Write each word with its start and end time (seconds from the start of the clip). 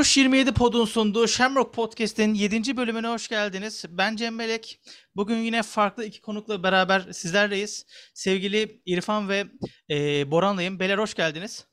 Tuş 0.00 0.16
27 0.16 0.52
Pod'un 0.52 0.84
sunduğu 0.84 1.28
Shamrock 1.28 1.74
Podcast'in 1.74 2.34
7. 2.34 2.76
bölümüne 2.76 3.08
hoş 3.08 3.28
geldiniz. 3.28 3.84
Ben 3.88 4.16
Cem 4.16 4.34
Melek. 4.34 4.80
Bugün 5.16 5.36
yine 5.36 5.62
farklı 5.62 6.04
iki 6.04 6.20
konukla 6.20 6.62
beraber 6.62 7.12
sizlerleyiz. 7.12 7.86
Sevgili 8.14 8.80
İrfan 8.86 9.28
ve 9.28 9.46
e, 9.90 10.30
Boran'layım. 10.30 10.80
Beyler 10.80 10.98
hoş 10.98 11.14
geldiniz. 11.14 11.64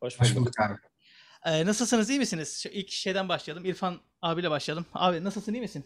Hoş 0.00 0.20
bulduk, 0.20 0.30
hoş 0.30 0.36
bulduk 0.36 0.54
abi. 0.60 0.74
E, 1.44 1.66
nasılsınız, 1.66 2.10
iyi 2.10 2.18
misiniz? 2.18 2.60
Şu 2.62 2.68
ilk 2.68 2.90
şeyden 2.90 3.28
başlayalım. 3.28 3.64
İrfan 3.64 4.00
abiyle 4.22 4.50
başlayalım. 4.50 4.86
Abi 4.94 5.24
nasılsın, 5.24 5.54
iyi 5.54 5.60
misin? 5.60 5.84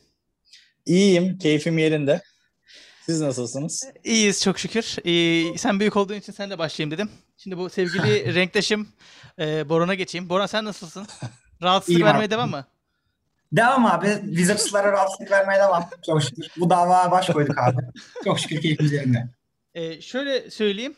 İyiyim, 0.86 1.38
keyfim 1.38 1.78
yerinde. 1.78 2.22
Siz 3.06 3.20
nasılsınız? 3.20 3.84
İyiyiz 4.04 4.42
çok 4.42 4.58
şükür. 4.58 4.96
Ee, 5.04 5.58
sen 5.58 5.80
büyük 5.80 5.96
olduğun 5.96 6.14
için 6.14 6.32
sen 6.32 6.50
de 6.50 6.58
başlayayım 6.58 6.90
dedim. 6.90 7.10
Şimdi 7.36 7.58
bu 7.58 7.70
sevgili 7.70 8.34
renktaşım 8.34 8.88
e, 9.38 9.68
Boran'a 9.68 9.94
geçeyim. 9.94 10.28
Boran 10.28 10.46
sen 10.46 10.64
nasılsın? 10.64 11.06
Rahatsızlık 11.62 11.98
İyiyim 11.98 12.06
vermeye 12.06 12.24
abi. 12.24 12.30
devam 12.30 12.50
mı? 12.50 12.64
Devam 13.52 13.86
abi. 13.86 14.20
Wizards'lara 14.24 14.92
rahatsızlık 14.92 15.30
vermeye 15.30 15.58
devam. 15.58 15.90
Çok 16.06 16.22
şükür. 16.22 16.46
Bu 16.56 16.70
davaya 16.70 17.10
baş 17.10 17.26
koyduk 17.26 17.58
abi. 17.58 17.76
Çok 18.24 18.40
şükür 18.40 18.60
keyfimiz 18.60 18.92
yerinde. 18.92 19.28
Ee, 19.74 20.00
şöyle 20.00 20.50
söyleyeyim. 20.50 20.94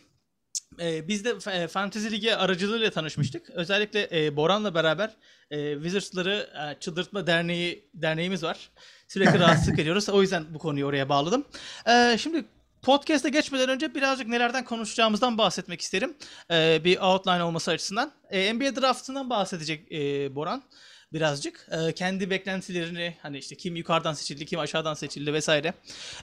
Ee, 0.81 1.09
biz 1.09 1.25
de 1.25 1.35
e, 1.53 1.67
Fantasy 1.69 2.11
Ligi 2.11 2.37
aracılığıyla 2.37 2.91
tanışmıştık. 2.91 3.51
Özellikle 3.51 4.09
e, 4.27 4.37
Boran'la 4.37 4.75
beraber 4.75 5.17
e, 5.51 5.75
Wizards'ları 5.75 6.51
e, 6.55 6.81
Çıldırtma 6.81 7.27
Derneği 7.27 7.89
derneğimiz 7.95 8.43
var. 8.43 8.71
Sürekli 9.09 9.39
rahatsızlık 9.41 9.79
ediyoruz. 9.79 10.09
O 10.09 10.23
yüzden 10.23 10.45
bu 10.55 10.59
konuyu 10.59 10.87
oraya 10.87 11.09
bağladım. 11.09 11.45
Ee, 11.89 12.17
şimdi 12.19 12.45
Podcast'e 12.85 13.29
geçmeden 13.29 13.69
önce 13.69 13.95
birazcık 13.95 14.29
nelerden 14.29 14.65
konuşacağımızdan 14.65 15.39
bahsetmek 15.39 15.81
isterim. 15.81 16.15
Ee, 16.51 16.81
bir 16.85 16.99
outline 16.99 17.43
olması 17.43 17.71
açısından. 17.71 18.13
Ee, 18.31 18.55
NBA 18.55 18.77
draftından 18.77 19.31
bahsedecek 19.31 19.93
e, 19.93 20.35
Boran 20.35 20.63
birazcık. 21.13 21.69
E, 21.71 21.93
kendi 21.93 22.31
beklentilerini 22.31 23.17
hani 23.23 23.39
işte 23.39 23.57
kim 23.57 23.77
yukarıdan 23.77 24.13
seçildi, 24.13 24.47
kim 24.47 24.61
aşağıdan 24.61 24.95
seçildi 24.95 25.33
vesaire. 25.33 25.75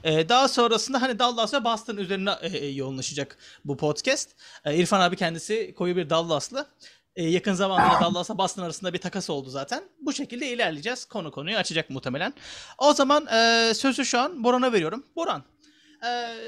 E, 0.04 0.28
daha 0.28 0.48
sonrasında 0.48 1.02
hani 1.02 1.18
Dallas 1.18 1.54
ve 1.54 1.64
Boston 1.64 1.96
üzerine 1.96 2.30
e, 2.42 2.66
yoğunlaşacak 2.66 3.38
bu 3.64 3.76
podcast. 3.76 4.30
E, 4.64 4.76
İrfan 4.76 5.00
abi 5.00 5.16
kendisi 5.16 5.74
koyu 5.74 5.96
bir 5.96 6.10
Dallaslı. 6.10 6.66
E, 7.16 7.28
yakın 7.28 7.54
zamanda 7.54 8.00
Dallas'a 8.00 8.38
Boston 8.38 8.62
arasında 8.62 8.92
bir 8.92 8.98
takas 8.98 9.30
oldu 9.30 9.50
zaten. 9.50 9.84
Bu 10.00 10.12
şekilde 10.12 10.48
ilerleyeceğiz. 10.48 11.04
Konu 11.04 11.30
konuyu 11.30 11.56
açacak 11.56 11.90
muhtemelen. 11.90 12.34
O 12.78 12.94
zaman 12.94 13.26
e, 13.26 13.72
sözü 13.74 14.04
şu 14.04 14.18
an 14.18 14.44
Boran'a 14.44 14.72
veriyorum. 14.72 15.04
Boran. 15.16 15.51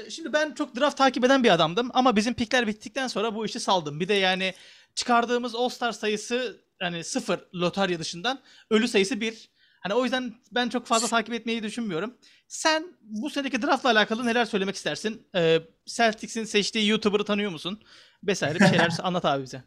Şimdi 0.09 0.33
ben 0.33 0.53
çok 0.53 0.75
draft 0.75 0.97
takip 0.97 1.25
eden 1.25 1.43
bir 1.43 1.49
adamdım 1.49 1.89
ama 1.93 2.15
bizim 2.15 2.33
pikler 2.33 2.67
bittikten 2.67 3.07
sonra 3.07 3.35
bu 3.35 3.45
işi 3.45 3.59
saldım. 3.59 3.99
Bir 3.99 4.07
de 4.07 4.13
yani 4.13 4.53
çıkardığımız 4.95 5.55
All-Star 5.55 5.91
sayısı 5.91 6.61
hani 6.79 7.03
sıfır 7.03 7.39
lotarya 7.53 7.99
dışından 7.99 8.39
ölü 8.69 8.87
sayısı 8.87 9.21
bir. 9.21 9.49
Hani 9.81 9.93
o 9.93 10.03
yüzden 10.03 10.33
ben 10.51 10.69
çok 10.69 10.87
fazla 10.87 11.07
takip 11.07 11.33
etmeyi 11.33 11.63
düşünmüyorum. 11.63 12.13
Sen 12.47 12.85
bu 13.01 13.29
seneki 13.29 13.61
draftla 13.61 13.89
alakalı 13.89 14.25
neler 14.25 14.45
söylemek 14.45 14.75
istersin? 14.75 15.27
Ee, 15.35 15.59
Celtics'in 15.85 16.43
seçtiği 16.43 16.87
YouTuber'ı 16.87 17.25
tanıyor 17.25 17.51
musun? 17.51 17.81
Vesaire 18.23 18.59
bir 18.59 18.67
şeyler 18.67 18.89
anlat 19.03 19.25
abi 19.25 19.43
bize. 19.43 19.63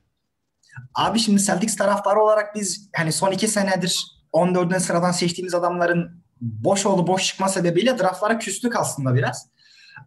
Abi 0.94 1.18
şimdi 1.18 1.42
Celtics 1.42 1.76
taraftarı 1.76 2.20
olarak 2.20 2.54
biz 2.54 2.90
hani 2.96 3.12
son 3.12 3.32
iki 3.32 3.48
senedir 3.48 4.06
14. 4.32 4.82
sıradan 4.82 5.12
seçtiğimiz 5.12 5.54
adamların 5.54 6.24
boş 6.40 6.86
oldu 6.86 7.06
boş 7.06 7.26
çıkma 7.26 7.48
sebebiyle 7.48 7.98
draftlara 7.98 8.38
küstük 8.38 8.76
aslında 8.76 9.14
biraz. 9.14 9.48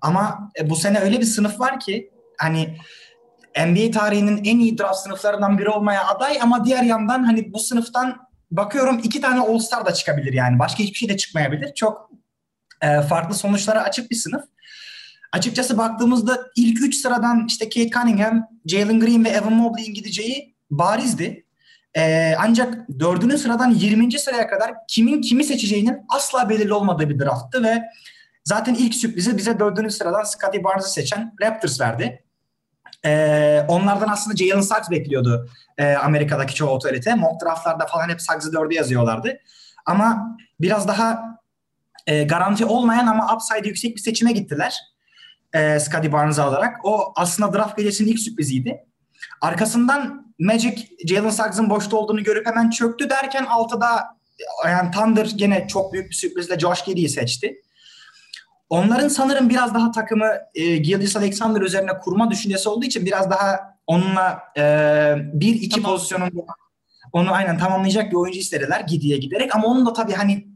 Ama 0.02 0.52
e, 0.60 0.70
bu 0.70 0.76
sene 0.76 1.00
öyle 1.00 1.20
bir 1.20 1.26
sınıf 1.26 1.60
var 1.60 1.80
ki 1.80 2.12
hani 2.38 2.78
NBA 3.68 3.92
tarihinin 3.92 4.44
en 4.44 4.60
iyi 4.60 4.78
draft 4.78 5.00
sınıflarından 5.00 5.58
biri 5.58 5.70
olmaya 5.70 6.08
aday 6.08 6.38
ama 6.42 6.66
diğer 6.66 6.84
yandan 6.84 7.24
hani 7.24 7.54
bu 7.54 7.60
sınıftan 7.60 8.18
bakıyorum 8.52 9.00
iki 9.04 9.22
tane 9.22 9.40
All-Star 9.40 9.86
da 9.86 9.94
çıkabilir 9.94 10.34
yani. 10.34 10.60
Başka 10.60 10.84
hiçbir 10.84 10.98
şey 10.98 11.10
de 11.10 11.18
çıkmayabilir. 11.18 11.74
Çok 11.74 12.12
e, 12.82 13.02
farklı 13.02 13.36
sonuçlara 13.36 13.84
açık 13.84 14.12
bir 14.12 14.16
sınıf. 14.16 14.44
Açıkçası 15.32 15.78
baktığımızda 15.78 16.40
ilk 16.56 16.82
üç 16.82 16.96
sıradan 16.96 17.46
işte 17.48 17.66
Kate 17.66 17.90
Cunningham, 17.90 18.48
Jalen 18.66 19.00
Green 19.00 19.26
ve 19.26 19.30
Evan 19.30 19.54
Mobley'in 19.54 19.94
gideceği 19.94 20.56
barizdi. 20.72 21.46
Ee, 21.98 22.34
ancak 22.40 23.00
dördüncü 23.00 23.38
sıradan 23.38 23.70
20. 23.72 24.20
sıraya 24.20 24.48
kadar 24.48 24.72
kimin 24.88 25.22
kimi 25.22 25.44
seçeceğinin 25.44 25.98
asla 26.10 26.50
belirli 26.50 26.74
olmadığı 26.74 27.10
bir 27.10 27.20
drafttı 27.20 27.64
ve 27.64 27.84
zaten 28.44 28.76
ilk 28.76 28.96
sürprizi 28.96 29.38
bize 29.38 29.60
dördüncü 29.60 29.92
sıradan 29.92 30.24
Scotty 30.24 30.64
Barnes'ı 30.64 30.94
seçen 30.94 31.36
Raptors 31.42 31.82
verdi. 31.82 32.24
Ee, 33.06 33.66
onlardan 33.68 34.08
aslında 34.08 34.38
Jalen 34.38 34.62
Suggs 34.62 34.90
bekliyordu 34.90 35.50
e, 35.78 35.94
Amerika'daki 35.94 36.56
çoğu 36.56 36.70
otorite. 36.70 37.16
Mock 37.16 37.46
draftlarda 37.46 37.86
falan 37.86 38.10
hep 38.10 38.22
Suggs'ı 38.22 38.54
dördü 38.54 38.74
yazıyorlardı. 38.74 39.40
Ama 39.86 40.38
biraz 40.60 40.88
daha 40.88 41.40
e, 42.08 42.24
garanti 42.24 42.66
olmayan 42.66 43.08
ama 43.08 43.36
upside 43.36 43.68
yüksek 43.68 43.96
bir 43.96 44.02
seçime 44.02 44.32
gittiler. 44.32 44.80
E, 45.54 45.80
Scotty 45.80 46.12
Barnes'ı 46.12 46.44
alarak. 46.44 46.80
O 46.84 47.14
aslında 47.16 47.54
draft 47.54 47.78
gecesinin 47.78 48.12
ilk 48.12 48.20
sürpriziydi. 48.20 48.86
Arkasından 49.42 50.34
Magic 50.40 50.88
Jalen 51.08 51.30
Suggs'ın 51.30 51.70
boşta 51.70 51.98
olduğunu 51.98 52.24
görüp 52.24 52.48
hemen 52.48 52.70
çöktü 52.70 53.10
derken 53.10 53.46
altıda 53.46 54.18
yani 54.66 54.92
Thunder 54.92 55.26
gene 55.36 55.68
çok 55.68 55.94
büyük 55.94 56.10
bir 56.10 56.16
sürprizle 56.16 56.60
Josh 56.60 56.86
Giddey'i 56.86 57.10
seçti. 57.10 57.62
Onların 58.72 59.08
sanırım 59.08 59.50
biraz 59.50 59.74
daha 59.74 59.92
takımı 59.92 60.32
e, 60.56 60.78
Gilgis 60.78 61.16
Alexander 61.16 61.62
üzerine 61.62 61.92
kurma 61.98 62.32
düşüncesi 62.32 62.70
olduğu 62.70 62.86
için 62.86 63.06
biraz 63.06 63.32
daha 63.32 63.78
onunla 63.88 64.44
e, 64.58 64.64
bir 65.34 65.56
iki 65.56 65.70
tamam. 65.70 65.92
pozisyonunda 65.92 66.42
onu 67.14 67.34
aynen 67.34 67.58
tamamlayacak 67.58 68.12
bir 68.12 68.16
oyuncu 68.16 68.40
istediler 68.40 68.80
Giddey'e 68.80 69.18
giderek 69.18 69.56
ama 69.56 69.68
onun 69.68 69.86
da 69.86 69.94
tabii 69.94 70.14
hani 70.14 70.48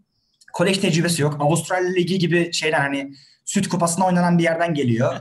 kolej 0.53 0.77
tecrübesi 0.77 1.21
yok. 1.21 1.37
Avustralya 1.39 1.89
Ligi 1.89 2.19
gibi 2.19 2.53
şeyler 2.53 2.79
hani 2.79 3.13
süt 3.45 3.67
kupasına 3.67 4.05
oynanan 4.05 4.37
bir 4.37 4.43
yerden 4.43 4.73
geliyor. 4.73 5.15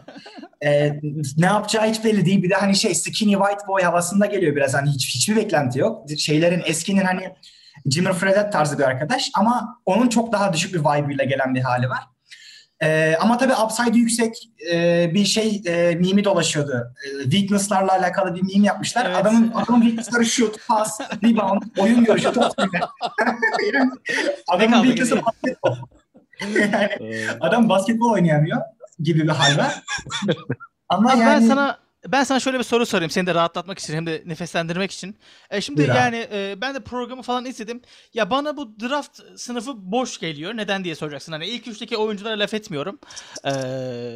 ee, 0.64 1.00
ne 1.36 1.46
yapacağı 1.46 1.90
hiç 1.90 2.04
belli 2.04 2.26
değil. 2.26 2.42
Bir 2.42 2.50
de 2.50 2.54
hani 2.54 2.76
şey 2.76 2.94
skinny 2.94 3.32
white 3.32 3.66
boy 3.68 3.82
havasında 3.82 4.26
geliyor 4.26 4.56
biraz. 4.56 4.74
Hani 4.74 4.90
hiç, 4.90 5.14
hiçbir 5.14 5.36
beklenti 5.36 5.78
yok. 5.78 6.10
Şeylerin 6.18 6.62
eskinin 6.66 7.04
hani 7.04 7.32
Jimmy 7.90 8.12
Fredette 8.12 8.50
tarzı 8.50 8.78
bir 8.78 8.84
arkadaş 8.84 9.30
ama 9.34 9.80
onun 9.86 10.08
çok 10.08 10.32
daha 10.32 10.52
düşük 10.52 10.74
bir 10.74 10.80
vibe 10.80 11.14
ile 11.14 11.24
gelen 11.24 11.54
bir 11.54 11.60
hali 11.60 11.88
var. 11.88 12.13
Ee, 12.82 13.16
ama 13.20 13.38
tabii 13.38 13.52
upside 13.64 13.98
yüksek 13.98 14.50
e, 14.72 15.10
bir 15.14 15.24
şey 15.24 15.62
e, 15.66 15.94
mimi 15.94 16.24
dolaşıyordu. 16.24 16.94
E, 17.06 17.22
weakness'larla 17.30 17.92
alakalı 17.92 18.34
bir 18.34 18.42
meme 18.42 18.66
yapmışlar. 18.66 19.06
Evet. 19.06 19.16
Adamın 19.16 19.52
adamın 19.54 19.80
weakness'ları 19.80 20.26
shoot, 20.26 20.68
pass, 20.68 21.00
rebound, 21.00 21.62
oyun 21.78 22.04
görüşü, 22.04 22.32
top 22.32 22.52
Adamın 24.48 24.82
weakness'ı 24.82 25.22
basketbol. 25.26 25.76
yani, 26.40 27.26
adam 27.40 27.68
basketbol 27.68 28.10
oynayamıyor 28.10 28.60
gibi 29.00 29.22
bir 29.22 29.28
hal 29.28 29.58
var. 29.58 29.82
Ama 30.88 31.10
yani... 31.10 31.26
ben 31.26 31.40
sana 31.40 31.78
ben 32.08 32.24
sana 32.24 32.40
şöyle 32.40 32.58
bir 32.58 32.64
soru 32.64 32.86
sorayım 32.86 33.10
seni 33.10 33.26
de 33.26 33.34
rahatlatmak 33.34 33.78
için 33.78 33.94
hem 33.94 34.06
de 34.06 34.22
nefeslendirmek 34.26 34.90
için. 34.90 35.18
E 35.50 35.60
şimdi 35.60 35.82
bir 35.82 35.88
yani 35.88 36.28
e, 36.32 36.54
ben 36.60 36.74
de 36.74 36.80
programı 36.80 37.22
falan 37.22 37.44
izledim. 37.44 37.82
Ya 38.14 38.30
bana 38.30 38.56
bu 38.56 38.80
draft 38.80 39.20
sınıfı 39.36 39.72
boş 39.92 40.18
geliyor. 40.18 40.56
Neden 40.56 40.84
diye 40.84 40.94
soracaksın. 40.94 41.32
Hani 41.32 41.46
ilk 41.46 41.68
üçteki 41.68 41.96
oyunculara 41.96 42.38
laf 42.38 42.54
etmiyorum. 42.54 42.98
E, 43.44 43.50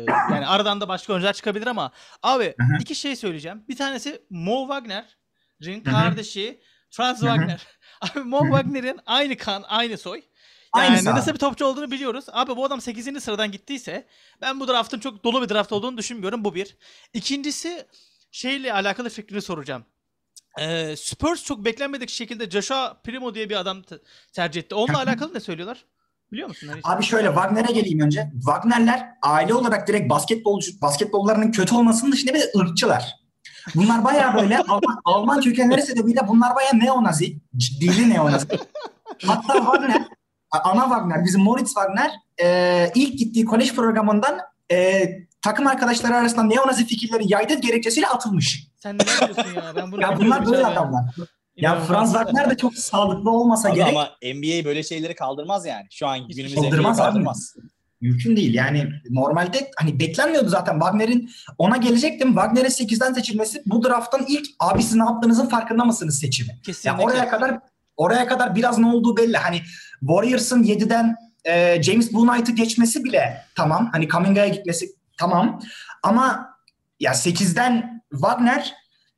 yani 0.09 0.47
aradan 0.47 0.81
da 0.81 0.89
başka 0.89 1.13
oyuncular 1.13 1.33
çıkabilir 1.33 1.67
ama 1.67 1.93
abi 2.23 2.45
Hı-hı. 2.45 2.79
iki 2.81 2.95
şey 2.95 3.17
söyleyeceğim. 3.17 3.65
Bir 3.69 3.77
tanesi 3.77 4.23
Mo 4.31 4.61
Wagner'in 4.61 5.81
kardeşi 5.81 6.61
Franz 6.91 7.21
Wagner. 7.21 7.67
Abi 8.01 8.21
Mo 8.21 8.41
Wagner'in 8.43 9.01
aynı 9.07 9.37
kan, 9.37 9.65
aynı 9.69 9.99
soy. 9.99 10.23
Yani 10.77 10.89
Aynısı 10.89 11.11
nasıl 11.11 11.33
bir 11.33 11.39
topçu 11.39 11.65
olduğunu 11.67 11.91
biliyoruz. 11.91 12.25
Abi 12.33 12.57
bu 12.57 12.65
adam 12.65 12.81
8. 12.81 13.23
sıradan 13.23 13.53
gittiyse 13.53 14.07
ben 14.41 14.61
bu 14.61 14.69
draftın 14.69 14.99
çok 15.01 15.25
dolu 15.25 15.43
bir 15.43 15.49
draft 15.49 15.73
olduğunu 15.73 15.99
düşünmüyorum. 15.99 16.45
Bu 16.45 16.55
bir. 16.55 16.77
İkincisi 17.13 17.87
şeyle 18.31 18.73
alakalı 18.73 19.09
fikrini 19.11 19.43
soracağım. 19.43 19.85
Ee, 20.61 20.95
Spurs 20.97 21.45
çok 21.45 21.65
beklenmedik 21.65 22.11
şekilde 22.11 22.51
Joshua 22.51 22.95
Primo 23.05 23.35
diye 23.35 23.51
bir 23.51 23.57
adam 23.57 23.83
tercih 24.33 24.61
etti. 24.61 24.75
Onunla 24.75 24.99
alakalı 24.99 25.35
ne 25.35 25.41
söylüyorlar? 25.41 25.85
Biliyor 26.33 26.49
musun? 26.49 26.69
Hani 26.69 26.81
Abi 26.85 27.05
şöyle 27.05 27.27
Wagner'e 27.27 27.73
geleyim 27.73 28.01
önce. 28.01 28.31
Wagner'ler 28.35 29.11
aile 29.23 29.55
olarak 29.55 29.89
direkt 29.89 30.11
basketbolcu, 30.11 30.81
basketbollarının 30.81 31.53
kötü 31.53 31.75
olmasının 31.75 32.13
dışında 32.13 32.35
bir 32.35 32.41
de 32.41 32.51
ırkçılar. 32.59 33.15
Bunlar 33.75 34.05
baya 34.05 34.35
böyle 34.37 34.59
Alman, 34.69 35.01
Alman 35.05 35.41
kökenleri 35.41 35.83
sebebiyle 35.83 36.21
bunlar 36.29 36.55
baya 36.57 36.73
neonazi. 36.73 37.39
Dili 37.81 38.11
neonazi. 38.11 38.47
Hatta 39.27 39.55
Wagner 39.55 40.09
Ana 40.51 40.83
Wagner, 40.83 41.25
bizim 41.25 41.41
Moritz 41.41 41.75
Wagner 41.75 42.11
e, 42.43 42.91
ilk 42.95 43.19
gittiği 43.19 43.45
kolej 43.45 43.75
programından 43.75 44.41
e, 44.73 45.09
takım 45.43 45.67
arkadaşları 45.67 46.15
arasında 46.15 46.43
neonazi 46.43 46.87
fikirleri 46.87 47.33
yaydığı 47.33 47.61
gerekçesiyle 47.61 48.07
atılmış. 48.07 48.69
Sen 48.77 48.95
ne 48.95 48.99
diyorsun 48.99 49.55
ya? 49.55 49.73
Ben 49.77 49.93
bunu 49.93 50.03
ya 50.03 50.19
bunlar 50.19 50.47
böyle 50.47 50.67
adamlar. 50.67 51.05
Ya 51.57 51.81
Franz 51.81 52.13
Wagner 52.13 52.51
de 52.51 52.57
çok 52.57 52.75
sağlıklı 52.75 53.31
olmasa 53.31 53.69
abi 53.69 53.77
gerek. 53.77 53.89
Ama 53.89 54.11
NBA 54.23 54.65
böyle 54.65 54.83
şeyleri 54.83 55.15
kaldırmaz 55.15 55.67
yani. 55.67 55.87
Şu 55.91 56.07
an 56.07 56.29
günümüz 56.29 56.57
NBA 56.57 56.93
kaldırmaz. 56.93 57.55
Abi. 57.59 57.67
Mümkün 58.01 58.37
değil. 58.37 58.55
Yani 58.55 58.89
normalde 59.11 59.71
hani 59.77 60.01
beklenmiyordu 60.01 60.49
zaten 60.49 60.73
Wagner'in 60.73 61.31
ona 61.59 61.77
gelecektim. 61.77 62.29
Wagner'in 62.29 62.69
8'den 62.69 63.13
seçilmesi 63.13 63.63
bu 63.67 63.85
drafttan 63.85 64.25
ilk 64.29 64.47
abi 64.61 64.83
siz 64.83 64.95
ne 64.95 65.05
yaptığınızın 65.05 65.49
farkında 65.49 65.85
mısınız 65.85 66.19
seçimi. 66.19 66.61
Kesinlikle. 66.63 66.91
Yani 66.91 67.03
oraya 67.03 67.29
kadar 67.29 67.59
oraya 67.97 68.27
kadar 68.27 68.55
biraz 68.55 68.79
ne 68.79 68.87
olduğu 68.87 69.17
belli. 69.17 69.37
Hani 69.37 69.61
Warriors'ın 70.01 70.63
7'den 70.63 71.17
e, 71.45 71.83
James 71.83 72.13
Boonight'ı 72.13 72.53
geçmesi 72.53 73.05
bile 73.05 73.45
tamam. 73.55 73.89
Hani 73.93 74.09
Kaminga'ya 74.09 74.49
gitmesi 74.49 74.87
tamam. 75.19 75.63
Ama 76.03 76.55
ya 77.01 77.13
8'den 77.13 78.03
Wagner 78.11 78.75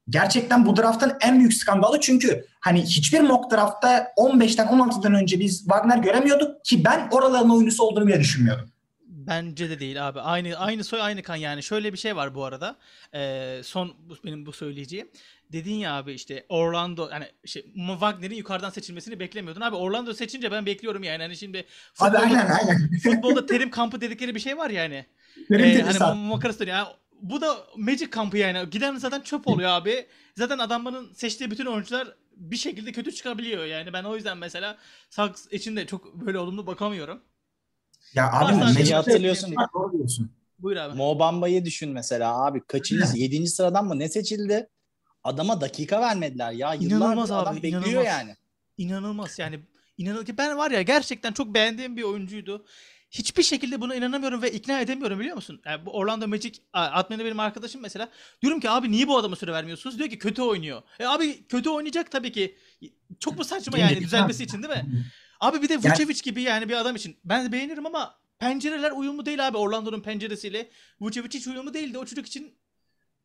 gerçekten 0.09 0.67
bu 0.67 0.77
draftın 0.77 1.13
en 1.21 1.39
büyük 1.39 1.55
skandalı 1.55 2.01
çünkü 2.01 2.45
hani 2.61 2.83
hiçbir 2.83 3.21
mock 3.21 3.53
draftta 3.53 4.13
15'ten 4.17 4.67
16'dan 4.67 5.15
önce 5.15 5.41
biz 5.41 5.59
Wagner 5.59 5.99
göremiyorduk 5.99 6.65
ki 6.65 6.85
ben 6.85 7.09
oraların 7.11 7.51
oyuncusu 7.51 7.85
olduğunu 7.85 8.07
bile 8.07 8.21
düşünmüyordum. 8.21 8.71
Bence 9.07 9.71
de 9.71 9.81
değil 9.81 10.09
abi. 10.09 10.21
Aynı 10.21 10.57
aynı 10.57 10.85
soy 10.85 11.03
aynı 11.03 11.23
kan 11.23 11.37
yani. 11.37 11.63
Şöyle 11.63 11.93
bir 11.93 11.99
şey 11.99 12.17
var 12.17 12.35
bu 12.35 12.45
arada. 12.45 12.77
Ee, 13.15 13.61
son 13.65 13.93
benim 14.25 14.47
bu 14.47 14.53
söyleyeceğim. 14.53 15.11
Dedin 15.53 15.75
ya 15.75 15.95
abi 15.95 16.13
işte 16.13 16.47
Orlando 16.49 17.09
yani 17.13 17.27
şey 17.45 17.63
Wagner'in 17.75 18.35
yukarıdan 18.35 18.71
seçilmesini 18.71 19.21
beklemiyordun. 19.21 19.61
Abi 19.61 19.77
Orlando 19.77 20.15
seçince 20.15 20.53
ben 20.53 20.67
bekliyorum 20.67 21.03
yani. 21.03 21.23
Hani 21.23 21.37
şimdi 21.37 21.59
Abi 21.59 21.67
futbolda, 21.95 22.19
aynen 22.19 22.47
aynen. 22.47 22.91
futbolda 23.03 23.47
terim 23.47 23.71
kampı 23.71 24.01
dedikleri 24.01 24.35
bir 24.35 24.41
şey 24.41 24.57
var 24.57 24.71
yani. 24.71 25.07
Benim 25.51 25.65
Ee, 25.65 25.83
hani 25.83 26.29
makarası. 26.29 26.65
Yani 26.65 26.89
bu 27.23 27.41
da 27.41 27.57
Magic 27.77 28.11
kampı 28.11 28.39
yani. 28.39 28.71
Giden 28.71 28.97
zaten 28.97 29.21
çöp 29.21 29.49
oluyor 29.49 29.71
abi. 29.71 30.07
Zaten 30.37 30.59
adamların 30.59 31.13
seçtiği 31.15 31.51
bütün 31.51 31.67
oyuncular 31.67 32.09
bir 32.37 32.57
şekilde 32.57 32.93
kötü 32.93 33.13
çıkabiliyor 33.13 33.65
yani. 33.65 33.93
Ben 33.93 34.05
o 34.05 34.17
yüzden 34.17 34.39
mesela 34.39 34.79
Sucks 35.11 35.47
için 35.51 35.77
de 35.77 35.87
çok 35.87 36.15
böyle 36.15 36.39
olumlu 36.39 36.67
bakamıyorum. 36.67 37.21
Ya 38.15 38.33
abi 38.33 38.75
şeyi 38.75 38.95
hatırlıyorsun. 38.95 39.55
Doğru 39.75 39.93
diyorsun. 39.93 40.31
Buyur 40.59 40.77
abi. 40.77 40.97
Mo 40.97 41.19
Bamba'yı 41.19 41.65
düşün 41.65 41.91
mesela 41.91 42.45
abi. 42.45 42.61
Kaçıncı? 42.67 43.05
Yedinci 43.15 43.51
sıradan 43.51 43.87
mı 43.87 43.99
ne 43.99 44.09
seçildi? 44.09 44.69
Adama 45.25 45.61
dakika 45.61 46.01
vermediler 46.01 46.53
ya. 46.53 46.75
Yıllardır 46.75 46.97
İnanılmaz 46.97 47.31
adam 47.31 47.55
abi, 47.55 47.63
bekliyor 47.63 47.83
inanılmaz. 47.83 48.07
yani. 48.07 48.37
İnanılmaz 48.79 49.39
yani 49.39 49.61
inanılmaz 49.99 50.27
ki 50.27 50.39
ben 50.39 50.57
var 50.59 50.71
ya 50.71 50.83
gerçekten 50.83 51.33
çok 51.33 51.55
beğendiğim 51.55 51.97
bir 51.97 52.03
oyuncuydu. 52.03 52.67
Hiçbir 53.11 53.43
şekilde 53.43 53.81
buna 53.81 53.95
inanamıyorum 53.95 54.43
ve 54.43 54.53
ikna 54.53 54.81
edemiyorum 54.81 55.21
biliyor 55.21 55.37
musun? 55.37 55.61
Yani 55.67 55.87
bu 55.87 55.91
Orlando 55.91 56.29
Magic 56.29 56.61
admini 56.73 57.25
benim 57.25 57.41
arkadaşım 57.41 57.81
mesela. 57.81 58.09
Diyorum 58.43 58.61
ki 58.61 58.71
abi 58.71 58.91
niye 58.91 59.09
bu 59.09 59.19
adama 59.19 59.37
süre 59.37 59.53
vermiyorsunuz? 59.53 59.99
Diyor 59.99 60.11
ki 60.11 60.19
kötü 60.19 60.43
oynuyor. 60.43 60.83
E 61.01 61.07
abi 61.07 61.47
kötü 61.47 61.71
oynayacak 61.71 62.11
tabii 62.11 62.33
ki. 62.33 62.59
Çok 63.21 63.39
mu 63.39 63.45
saçma 63.45 63.79
yani 63.79 64.01
düzelmesi 64.01 64.45
için 64.45 64.63
değil 64.63 64.75
mi? 64.75 65.05
Abi 65.41 65.63
bir 65.63 65.69
de 65.69 65.77
Vucevic 65.77 66.21
gibi 66.23 66.43
yani 66.43 66.69
bir 66.69 66.75
adam 66.75 66.97
için. 66.97 67.17
Ben 67.25 67.45
de 67.47 67.53
beğenirim 67.53 67.87
ama 67.87 68.15
pencereler 68.39 68.91
uyumlu 68.91 69.27
değil 69.27 69.47
abi 69.49 69.57
Orlando'nun 69.57 70.01
penceresiyle. 70.01 70.71
Vucevic 71.01 71.31
hiç 71.39 71.47
uyumlu 71.47 71.75
değildi. 71.75 71.99
O 71.99 72.05
çocuk 72.05 72.27
için 72.27 72.55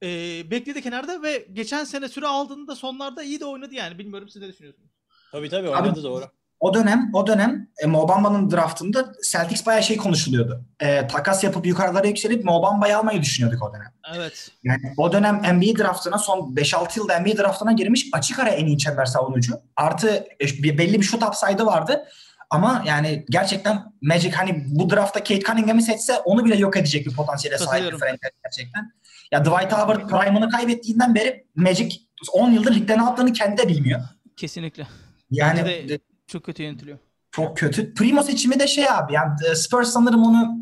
e, 0.06 0.52
bekledi 0.52 0.82
kenarda 0.82 1.22
ve 1.22 1.48
geçen 1.54 1.84
sene 1.84 2.08
süre 2.10 2.28
aldığında 2.28 2.76
sonlarda 2.76 3.24
iyi 3.24 3.40
de 3.40 3.46
oynadı 3.46 3.74
yani. 3.74 4.00
Bilmiyorum 4.00 4.30
siz 4.30 4.42
ne 4.42 4.48
düşünüyorsunuz? 4.48 4.90
Tabii 5.32 5.50
tabii 5.50 5.70
Abi- 5.70 5.88
oynadı 5.88 6.04
doğru. 6.04 6.26
O 6.60 6.74
dönem 6.74 7.10
o 7.14 7.28
dönem 7.28 7.68
e, 7.78 7.86
Mobamba'nın 7.86 8.52
draftında 8.52 9.14
Celtics 9.32 9.66
bayağı 9.66 9.84
şey 9.84 9.98
konuşuluyordu. 9.98 10.66
E, 10.80 11.08
takas 11.08 11.44
yapıp 11.44 11.66
yukarılara 11.66 12.08
yükselip 12.08 12.46
Mobamba'yı 12.46 12.98
almayı 12.98 13.22
düşünüyorduk 13.22 13.64
o 13.64 13.74
dönem. 13.74 13.94
Evet. 14.16 14.52
Yani 14.64 14.94
o 14.98 15.12
dönem 15.12 15.36
NBA 15.36 15.80
draftına 15.80 16.18
son 16.18 16.56
5-6 16.56 17.00
yılda 17.00 17.20
NBA 17.20 17.38
draftına 17.38 17.72
girmiş 17.72 18.08
açık 18.14 18.40
ara 18.40 18.50
en 18.50 18.66
iyi 18.66 18.78
çember 18.78 19.06
savunucu. 19.06 19.54
Artı 19.76 20.08
e, 20.10 20.46
bir- 20.46 20.78
belli 20.78 21.00
bir 21.00 21.06
şut 21.06 21.24
upside'ı 21.24 21.66
vardı. 21.66 22.06
Ama 22.50 22.84
yani 22.88 23.26
gerçekten 23.30 23.84
Magic 24.02 24.32
hani 24.32 24.64
bu 24.68 24.90
draftta 24.90 25.20
Kate 25.20 25.40
Cunningham'ı 25.40 25.82
seçse 25.82 26.18
onu 26.18 26.46
bile 26.46 26.56
yok 26.56 26.78
edecek 26.78 27.06
bir 27.06 27.16
potansiyele 27.16 27.58
sahip 27.58 27.94
bir 27.94 27.98
franchise 27.98 28.32
gerçekten. 28.44 28.92
Ya 29.32 29.46
Dwight 29.46 29.72
Howard 29.74 30.10
prime'ını 30.10 30.50
kaybettiğinden 30.50 31.16
beri 31.16 31.46
Magic 31.56 31.96
10 32.34 32.52
yıldır 32.52 32.76
ligde 32.76 32.98
ne 32.98 33.04
yaptığını 33.04 33.34
kendi 33.34 33.58
de 33.62 33.68
bilmiyor. 33.68 34.02
Kesinlikle. 34.38 34.88
Yani 35.32 35.60
Bence 35.60 35.90
de- 35.90 36.00
Çok 36.28 36.44
kötü 36.44 36.64
yönetiliyor. 36.64 36.98
çok 37.32 37.58
kötü. 37.58 37.94
Primo 37.94 38.24
seçimi 38.24 38.60
de 38.60 38.68
şey 38.68 38.90
abi 38.90 39.14
yani 39.14 39.32
e, 39.52 39.56
Spurs 39.56 39.90
sanırım 39.90 40.24
onu 40.24 40.58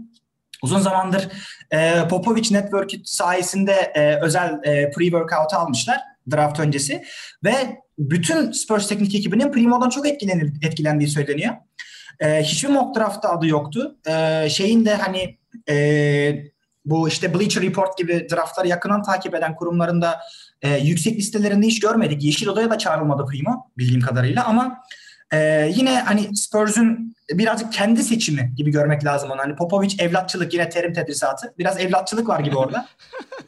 uzun 0.64 0.80
zamandır 0.80 1.28
e, 1.72 2.08
Popovich 2.10 2.52
Network 2.52 2.92
sayesinde 3.06 3.72
e, 3.96 4.20
özel 4.22 4.60
e, 4.64 4.84
pre-workout 4.90 5.56
almışlar 5.56 5.98
draft 6.32 6.60
öncesi 6.60 7.04
ve 7.44 7.54
bütün 7.98 8.52
Spurs 8.52 8.88
teknik 8.88 9.16
ekibinin 9.16 9.52
Primo'dan 9.52 9.90
çok 9.90 10.08
etkilenir, 10.08 10.54
etkilendiği 10.66 11.10
söyleniyor. 11.10 11.54
E, 12.20 12.44
hiçbir 12.44 12.70
mock 12.70 12.96
draftta 12.98 13.30
adı 13.30 13.48
yoktu. 13.48 13.98
E, 14.08 14.48
şeyin 14.50 14.86
de 14.86 14.96
hani 14.96 15.38
e, 15.70 16.53
bu 16.86 17.08
işte 17.08 17.34
Bleacher 17.34 17.64
Report 17.64 17.98
gibi 17.98 18.28
draftları 18.32 18.68
yakından 18.68 19.04
takip 19.04 19.36
eden 19.36 19.56
kurumlarında 19.56 20.20
e, 20.62 20.78
yüksek 20.78 21.18
listelerinde 21.18 21.68
hiç 21.68 21.80
görmedik. 21.80 22.24
Yeşil 22.24 22.48
Oda'ya 22.48 22.70
da 22.70 22.78
çağrılmadı 22.78 23.26
Primo 23.26 23.68
bildiğim 23.78 24.02
kadarıyla 24.02 24.46
ama 24.46 24.84
ee, 25.34 25.72
yine 25.76 26.00
hani 26.00 26.36
Spurs'un 26.36 27.16
birazcık 27.30 27.74
kendi 27.74 28.04
seçimi 28.04 28.54
gibi 28.56 28.72
görmek 28.72 29.06
lazım 29.06 29.32
onu. 29.32 29.40
Hani 29.40 29.56
Popovic 29.56 29.96
evlatçılık 30.00 30.54
yine 30.54 30.70
terim 30.70 30.94
tedrisatı. 30.94 31.54
Biraz 31.58 31.80
evlatçılık 31.80 32.30
var 32.30 32.40
gibi 32.40 32.58
orada. 32.58 32.86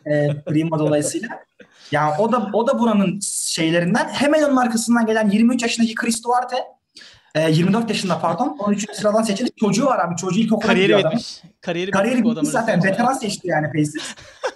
ee, 0.07 0.27
Primo 0.47 0.79
dolayısıyla. 0.79 1.29
Yani 1.91 2.13
o 2.19 2.31
da 2.31 2.49
o 2.53 2.67
da 2.67 2.79
buranın 2.79 3.19
şeylerinden. 3.23 4.07
Hemen 4.07 4.43
onun 4.43 4.57
arkasından 4.57 5.05
gelen 5.05 5.29
23 5.29 5.61
yaşındaki 5.61 5.95
Chris 5.95 6.23
Duarte 6.23 6.57
e, 7.35 7.51
24 7.51 7.89
yaşında 7.89 8.19
pardon 8.19 8.57
13. 8.59 8.95
sıradan 8.95 9.23
seçildi. 9.23 9.49
Çocuğu 9.59 9.85
var 9.85 10.05
abi. 10.05 10.15
Çocuğu 10.15 10.39
ilkokula 10.39 10.67
Kariyeri 10.67 10.87
gidiyor 10.87 10.99
adamın. 10.99 11.17
bitmiş. 11.17 11.41
Kariyeri, 11.61 11.91
Kariyeri 11.91 12.17
bitmiş 12.17 12.35
bitmiş 12.35 12.49
zaten. 12.49 12.83
Veteran 12.83 13.13
seçti 13.13 13.47
yani 13.47 13.67
Pacers. 13.67 14.15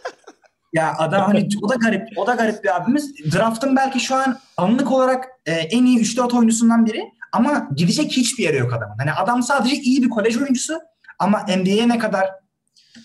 ya 0.74 0.96
adam 0.98 1.22
hani 1.22 1.50
o 1.62 1.70
da 1.70 1.76
garip. 1.76 2.08
O 2.18 2.28
da 2.28 2.34
garip 2.34 2.64
bir 2.64 2.76
abimiz. 2.76 3.34
Draft'ın 3.34 3.76
belki 3.76 4.00
şu 4.00 4.16
an 4.16 4.40
anlık 4.58 4.92
olarak 4.92 5.26
e, 5.46 5.52
en 5.52 5.86
iyi 5.86 6.00
3-4 6.00 6.38
oyuncusundan 6.38 6.86
biri. 6.86 7.04
Ama 7.32 7.68
gidecek 7.76 8.12
hiçbir 8.12 8.44
yeri 8.44 8.58
yok 8.58 8.74
adamın. 8.74 8.96
Hani 8.98 9.14
adam 9.14 9.44
sadece 9.44 9.76
iyi 9.76 10.04
bir 10.04 10.10
kolej 10.10 10.38
oyuncusu. 10.38 10.80
Ama 11.20 11.40
NBA'ye 11.40 11.90
ne 11.90 11.98
kadar 12.00 12.30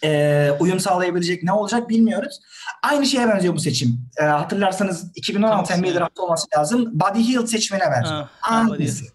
e, 0.05 0.51
uyum 0.61 0.81
sağlayabilecek 0.81 1.43
ne 1.43 1.53
olacak 1.53 1.89
bilmiyoruz. 1.89 2.41
Aynı 2.83 3.07
şeye 3.07 3.29
benziyor 3.29 3.55
bu 3.55 3.59
seçim. 3.59 4.01
E, 4.17 4.25
hatırlarsanız 4.25 5.11
2016 5.15 5.73
Tam 5.73 5.81
NBA 5.81 5.95
draftı 5.95 6.23
olması 6.23 6.47
lazım. 6.59 6.91
Buddy 6.93 7.29
Hield 7.29 7.47
seçimine 7.47 7.85
benziyor. 7.91 8.21
Buddy 8.21 8.75
Aynısı. 8.75 9.14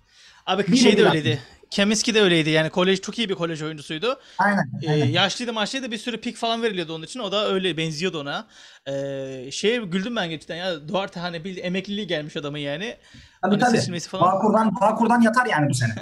Abi 0.50 0.68
Bir 0.68 0.78
şey 0.78 0.98
de 0.98 1.06
öyleydi. 1.06 1.40
Kemiski 1.72 2.14
de 2.16 2.22
öyleydi. 2.22 2.50
Yani 2.50 2.70
kolej 2.70 3.02
çok 3.02 3.20
iyi 3.20 3.30
bir 3.30 3.36
kolej 3.36 3.62
oyuncusuydu. 3.62 4.20
Aynen. 4.38 4.72
Ee, 4.84 4.92
aynen. 4.92 5.06
yaşlıydı 5.06 5.54
maçlıydı 5.54 5.92
bir 5.92 5.98
sürü 5.98 6.18
pik 6.22 6.38
falan 6.38 6.62
veriliyordu 6.64 6.94
onun 6.96 7.04
için. 7.04 7.20
O 7.20 7.32
da 7.32 7.50
öyle 7.50 7.78
benziyordu 7.78 8.20
ona. 8.22 8.48
Ee, 8.88 9.50
şeye 9.52 9.78
güldüm 9.78 10.16
ben 10.16 10.30
geçten 10.30 10.56
ya. 10.56 10.88
Duarte 10.88 11.20
hani 11.20 11.44
bir 11.44 11.58
emekliliği 11.64 12.08
gelmiş 12.08 12.38
adamın 12.38 12.58
yani. 12.58 12.98
Tabii 13.42 13.52
Hani 13.52 13.60
tabii. 13.60 13.78
seçilmesi 13.78 14.10
falan. 14.10 14.26
Bağkur'dan, 14.26 14.76
Bağkur'dan 14.82 15.22
yatar 15.22 15.46
yani 15.46 15.70
bu 15.70 15.74
sene. 15.74 15.94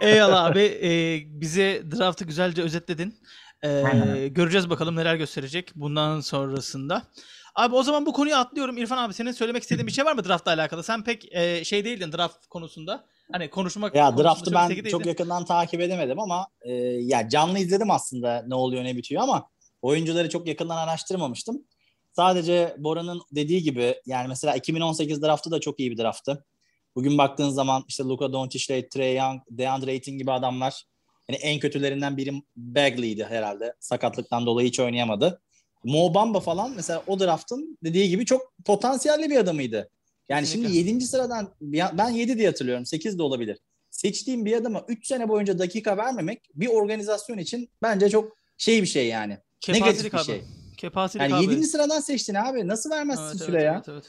Eyvallah 0.00 0.44
abi. 0.44 0.60
Ee, 0.60 1.22
bize 1.40 1.82
draftı 1.98 2.24
güzelce 2.24 2.62
özetledin. 2.62 3.14
Ee, 3.62 3.68
Aynen. 3.68 4.34
göreceğiz 4.34 4.70
bakalım 4.70 4.96
neler 4.96 5.14
gösterecek 5.14 5.72
bundan 5.74 6.20
sonrasında. 6.20 7.02
Abi 7.54 7.74
o 7.74 7.82
zaman 7.82 8.06
bu 8.06 8.12
konuyu 8.12 8.36
atlıyorum. 8.36 8.76
İrfan 8.78 8.98
abi 8.98 9.14
senin 9.14 9.32
söylemek 9.32 9.62
istediğin 9.62 9.86
bir 9.86 9.92
şey 9.92 10.04
var 10.04 10.12
mı 10.12 10.24
draftla 10.24 10.52
alakalı? 10.52 10.82
Sen 10.82 11.04
pek 11.04 11.34
e, 11.34 11.64
şey 11.64 11.84
değildin 11.84 12.12
draft 12.12 12.46
konusunda. 12.46 13.04
Hani 13.32 13.50
konuşmak 13.50 13.94
Ya 13.94 14.18
draftı 14.18 14.52
ben 14.52 14.68
çok 14.68 14.84
değildin. 14.84 15.08
yakından 15.08 15.44
takip 15.44 15.80
edemedim 15.80 16.20
ama 16.20 16.46
e, 16.60 16.72
ya 16.82 17.28
canlı 17.28 17.58
izledim 17.58 17.90
aslında 17.90 18.44
ne 18.46 18.54
oluyor 18.54 18.84
ne 18.84 18.96
bitiyor 18.96 19.22
ama 19.22 19.48
oyuncuları 19.82 20.28
çok 20.28 20.46
yakından 20.46 20.76
araştırmamıştım. 20.76 21.64
Sadece 22.12 22.76
Bora'nın 22.78 23.22
dediği 23.32 23.62
gibi 23.62 23.94
yani 24.06 24.28
mesela 24.28 24.56
2018 24.56 25.22
draftı 25.22 25.50
da 25.50 25.60
çok 25.60 25.80
iyi 25.80 25.90
bir 25.90 25.98
drafttı. 25.98 26.44
Bugün 26.96 27.18
baktığın 27.18 27.50
zaman 27.50 27.84
işte 27.88 28.04
Luka 28.04 28.32
Doncic, 28.32 28.88
Trey 28.88 29.16
Young, 29.16 29.42
DeAndre 29.50 29.90
Ayton 29.90 30.18
gibi 30.18 30.32
adamlar 30.32 30.84
yani 31.28 31.38
en 31.38 31.60
kötülerinden 31.60 32.16
biri 32.16 32.42
Bagley'di 32.56 33.24
herhalde. 33.24 33.74
Sakatlıktan 33.80 34.46
dolayı 34.46 34.68
hiç 34.68 34.80
oynayamadı. 34.80 35.40
Mo 35.84 36.14
Bamba 36.14 36.40
falan 36.40 36.72
mesela 36.76 37.02
o 37.06 37.20
draftın 37.20 37.78
dediği 37.84 38.08
gibi 38.08 38.26
çok 38.26 38.52
potansiyelli 38.64 39.30
bir 39.30 39.36
adamıydı. 39.36 39.90
Yani 40.28 40.40
Kesinlikle. 40.44 40.74
şimdi 40.74 40.90
7. 40.90 41.00
sıradan 41.06 41.54
ben 41.92 42.10
7 42.10 42.38
diye 42.38 42.48
hatırlıyorum 42.48 42.86
8 42.86 43.18
de 43.18 43.22
olabilir. 43.22 43.58
Seçtiğim 43.90 44.44
bir 44.44 44.56
adama 44.56 44.84
3 44.88 45.06
sene 45.06 45.28
boyunca 45.28 45.58
dakika 45.58 45.96
vermemek 45.96 46.42
bir 46.54 46.66
organizasyon 46.66 47.38
için 47.38 47.68
bence 47.82 48.10
çok 48.10 48.36
şey 48.58 48.82
bir 48.82 48.86
şey 48.86 49.06
yani. 49.06 49.38
Negatif 49.68 49.84
Kepazelik 49.84 50.12
bir 50.12 50.18
abi. 50.18 50.24
şey. 50.24 50.42
Kepazelik 50.76 51.30
Yani 51.30 51.46
abi. 51.46 51.54
7. 51.54 51.64
sıradan 51.66 52.00
seçtin 52.00 52.34
abi. 52.34 52.68
Nasıl 52.68 52.90
vermezsin 52.90 53.24
Evet, 53.24 53.38
süre 53.38 53.56
evet, 53.56 53.66
ya? 53.66 53.72
evet, 53.74 53.88
evet. 53.88 54.04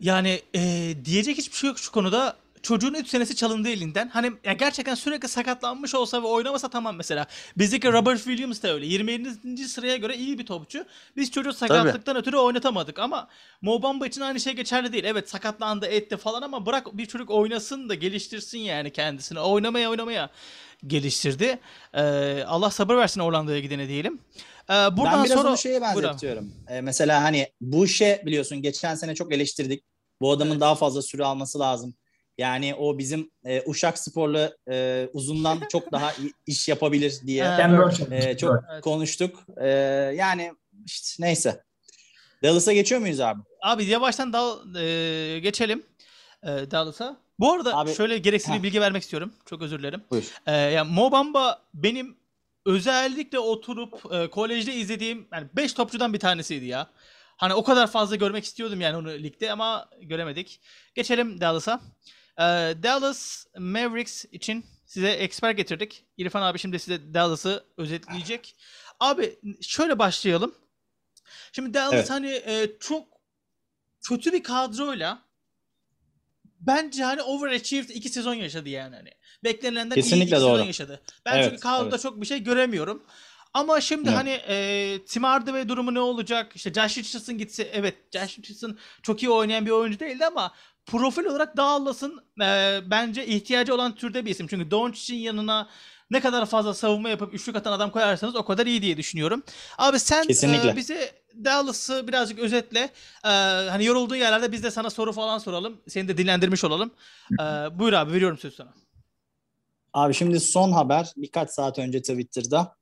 Yani 0.00 0.40
e, 0.54 0.94
diyecek 1.04 1.38
hiçbir 1.38 1.56
şey 1.56 1.68
yok 1.68 1.78
şu 1.78 1.92
konuda. 1.92 2.36
Çocuğun 2.64 2.94
3 2.94 3.08
senesi 3.08 3.36
çalındı 3.36 3.68
elinden. 3.68 4.08
Hani 4.08 4.32
ya 4.44 4.52
gerçekten 4.52 4.94
sürekli 4.94 5.28
sakatlanmış 5.28 5.94
olsa 5.94 6.22
ve 6.22 6.26
oynamasa 6.26 6.68
tamam 6.68 6.96
mesela. 6.96 7.26
Bizdeki 7.56 7.92
Robert 7.92 8.18
Williams 8.18 8.62
da 8.62 8.74
öyle. 8.74 8.86
27. 8.86 9.68
sıraya 9.68 9.96
göre 9.96 10.16
iyi 10.16 10.38
bir 10.38 10.46
topçu. 10.46 10.84
Biz 11.16 11.30
çocuğu 11.30 11.52
sakatlıktan 11.52 12.16
ötürü 12.16 12.36
oynatamadık 12.36 12.98
ama 12.98 13.28
Mo 13.62 13.82
Bamba 13.82 14.06
için 14.06 14.20
aynı 14.20 14.40
şey 14.40 14.52
geçerli 14.52 14.92
değil. 14.92 15.04
Evet 15.04 15.30
sakatlandı 15.30 15.86
etti 15.86 16.16
falan 16.16 16.42
ama 16.42 16.66
bırak 16.66 16.98
bir 16.98 17.06
çocuk 17.06 17.30
oynasın 17.30 17.88
da 17.88 17.94
geliştirsin 17.94 18.58
yani 18.58 18.92
kendisini. 18.92 19.40
Oynamaya 19.40 19.90
oynamaya 19.90 20.30
geliştirdi. 20.86 21.58
Ee, 21.94 22.44
Allah 22.46 22.70
sabır 22.70 22.96
versin 22.96 23.20
Orlando'ya 23.20 23.60
gidene 23.60 23.88
diyelim. 23.88 24.18
Ee, 24.70 24.72
buradan 24.72 25.12
ben 25.12 25.24
biraz 25.24 25.38
sonra 25.38 25.48
onu 25.48 25.58
şeye 25.58 25.80
benzetiyorum. 25.80 26.52
Ee, 26.68 26.80
mesela 26.80 27.22
hani 27.22 27.52
bu 27.60 27.84
işe 27.84 28.22
biliyorsun 28.26 28.62
geçen 28.62 28.94
sene 28.94 29.14
çok 29.14 29.32
eleştirdik. 29.32 29.84
Bu 30.20 30.32
adamın 30.32 30.50
Evet. 30.50 30.60
daha 30.60 30.74
fazla 30.74 31.02
süre 31.02 31.24
alması 31.24 31.58
lazım. 31.58 31.94
Yani 32.38 32.74
o 32.74 32.98
bizim 32.98 33.30
e, 33.44 33.62
Uşak 33.66 33.98
Sporlu 33.98 34.50
e, 34.70 35.08
uzundan 35.12 35.60
çok 35.72 35.92
daha 35.92 36.12
iş 36.46 36.68
yapabilir 36.68 37.20
diye 37.26 37.44
e, 38.10 38.36
çok 38.36 38.64
Evet. 38.72 38.82
konuştuk. 38.84 39.40
E, 39.56 39.68
yani 40.16 40.54
işte 40.86 41.24
neyse. 41.24 41.62
Dallas'a 42.42 42.72
geçiyor 42.72 43.00
muyuz 43.00 43.20
abi? 43.20 43.40
Abi 43.62 43.84
yavaştan 43.84 44.32
dal 44.32 44.74
e, 44.76 45.38
geçelim 45.38 45.82
e, 46.42 46.46
Dallas'a. 46.46 47.16
Bu 47.38 47.52
arada 47.52 47.76
Abi- 47.76 47.94
şöyle 47.94 48.18
gereksiz 48.18 48.54
bir 48.54 48.62
bilgi 48.62 48.80
vermek 48.80 49.02
istiyorum. 49.02 49.32
Çok 49.46 49.62
özür 49.62 49.78
dilerim. 49.78 50.02
Buyur. 50.10 50.24
E, 50.46 50.52
yani 50.56 50.92
Mobamba 50.92 51.62
benim 51.74 52.16
özellikle 52.66 53.38
oturup 53.38 54.12
e, 54.14 54.30
kolejde 54.30 54.74
izlediğim 54.74 55.28
yani 55.32 55.46
5 55.56 55.72
topçudan 55.72 56.12
bir 56.12 56.18
tanesiydi 56.20 56.64
ya. 56.66 56.90
Hani 57.36 57.54
o 57.54 57.64
kadar 57.64 57.86
fazla 57.86 58.16
görmek 58.16 58.44
istiyordum 58.44 58.80
yani 58.80 58.96
onu 58.96 59.10
ligde 59.10 59.52
ama 59.52 59.88
göremedik. 60.00 60.60
Geçelim 60.94 61.40
Dallas'a. 61.40 61.80
E, 62.38 62.42
Dallas 62.82 63.46
Mavericks 63.58 64.24
için 64.32 64.66
size 64.86 65.08
expert 65.10 65.56
getirdik. 65.56 66.04
İrfan 66.16 66.42
abi 66.42 66.58
şimdi 66.58 66.78
size 66.78 67.14
Dallas'ı 67.14 67.64
özetleyecek. 67.76 68.56
Abi 69.00 69.38
şöyle 69.62 69.98
başlayalım. 69.98 70.54
Şimdi 71.52 71.74
Dallas 71.74 71.94
Evet. 71.94 72.10
hani 72.10 72.30
e, 72.46 72.68
çok 72.80 73.08
kötü 74.08 74.32
bir 74.32 74.42
kadroyla 74.42 75.22
bence 76.60 77.04
hani 77.04 77.22
overachieved 77.22 77.88
iki 77.88 78.08
sezon 78.08 78.34
yaşadı 78.34 78.68
yani 78.68 78.96
hani. 78.96 79.10
Beklenilenden 79.44 79.96
iyi 79.96 80.02
Kesinlikle 80.02 80.24
iki 80.24 80.34
sezon 80.34 80.62
yaşadı. 80.62 81.02
Ben 81.24 81.36
Evet, 81.36 81.44
çünkü 81.48 81.60
kadroda 81.60 81.88
evet. 81.88 82.02
çok 82.02 82.20
bir 82.20 82.26
şey 82.26 82.42
göremiyorum. 82.42 83.02
Ama 83.54 83.80
şimdi 83.80 84.08
Evet. 84.08 84.18
hani 84.18 84.30
e, 84.30 84.98
Tim 85.06 85.24
Hardaway 85.24 85.68
durumu 85.68 85.94
ne 85.94 86.00
olacak? 86.00 86.56
İşte 86.56 86.72
Josh 86.72 86.98
Richardson 86.98 87.38
gitse 87.38 87.62
evet 87.62 87.94
Josh 88.12 88.38
Richardson 88.38 88.78
çok 89.02 89.22
iyi 89.22 89.30
oynayan 89.30 89.66
bir 89.66 89.70
oyuncu 89.70 90.00
değildi 90.00 90.26
ama 90.26 90.54
profil 90.86 91.24
olarak 91.24 91.56
Dallas'ın 91.56 92.22
e, 92.40 92.80
bence 92.90 93.26
ihtiyacı 93.26 93.74
olan 93.74 93.94
türde 93.94 94.24
bir 94.24 94.30
isim. 94.30 94.46
Çünkü 94.46 94.70
Doncic'in 94.70 95.18
yanına 95.18 95.68
ne 96.10 96.20
kadar 96.20 96.46
fazla 96.46 96.74
savunma 96.74 97.08
yapıp 97.08 97.34
üçlük 97.34 97.56
atan 97.56 97.72
adam 97.72 97.90
koyarsanız 97.90 98.36
o 98.36 98.44
kadar 98.44 98.66
iyi 98.66 98.82
diye 98.82 98.96
düşünüyorum. 98.96 99.42
Abi 99.78 99.98
sen 99.98 100.26
Kesinlikle. 100.26 100.70
e, 100.70 100.76
bize 100.76 101.12
Dallas'ı 101.44 102.08
birazcık 102.08 102.38
özetle. 102.38 102.90
E, 103.24 103.28
hani 103.68 103.84
yorulduğu 103.84 104.16
yerlerde 104.16 104.52
biz 104.52 104.62
de 104.62 104.70
sana 104.70 104.90
soru 104.90 105.12
falan 105.12 105.38
soralım. 105.38 105.80
Seni 105.88 106.08
de 106.08 106.18
dinlendirmiş 106.18 106.64
olalım. 106.64 106.90
E, 107.32 107.44
buyur 107.78 107.92
abi 107.92 108.12
veriyorum 108.12 108.38
sözü 108.38 108.56
sana. 108.56 108.74
Abi 109.92 110.14
şimdi 110.14 110.40
son 110.40 110.72
haber 110.72 111.12
birkaç 111.16 111.50
saat 111.50 111.78
önce 111.78 112.02
Twitter'da 112.02 112.76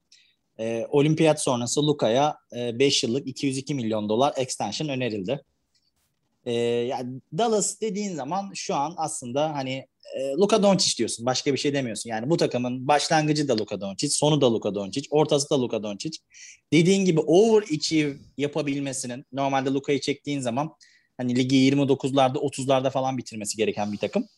e, 0.59 0.87
olimpiyat 0.91 1.43
sonrası 1.43 1.87
Luka'ya 1.87 2.37
5 2.53 3.03
yıllık 3.05 3.27
202 3.27 3.75
milyon 3.75 4.09
dolar 4.09 4.33
extension 4.37 4.89
önerildi. 4.89 5.45
E, 6.45 6.53
yani 6.63 7.21
Dallas 7.39 7.81
dediğin 7.81 8.15
zaman 8.15 8.51
şu 8.55 8.75
an 8.75 8.95
aslında 8.97 9.55
hani 9.55 9.87
e, 10.17 10.31
Luka 10.33 10.63
Doncic 10.63 10.99
diyorsun. 10.99 11.27
Başka 11.27 11.53
bir 11.53 11.59
şey 11.59 11.73
demiyorsun. 11.75 12.11
Yani 12.11 12.31
bu 12.31 12.37
takımın 12.37 12.89
başlangıcı 12.89 13.49
da 13.49 13.59
Luka 13.59 13.81
Doncic, 13.81 14.11
sonu 14.11 14.41
da 14.41 14.53
Luka 14.53 14.75
Doncic, 14.75 15.09
ortası 15.11 15.51
da 15.51 15.63
Luka 15.63 15.83
Doncic. 15.83 16.19
Dediğin 16.73 17.05
gibi 17.05 17.21
overachieve 17.21 18.17
yapabilmesinin 18.39 19.25
normalde 19.33 19.71
Luka'yı 19.71 20.01
çektiğin 20.01 20.41
zaman 20.41 20.75
hani 21.17 21.37
ligi 21.37 21.57
29'larda 21.57 22.39
30'larda 22.39 22.91
falan 22.91 23.19
bitirmesi 23.19 23.57
gereken 23.57 23.93
bir 23.93 23.99
takım. 23.99 24.29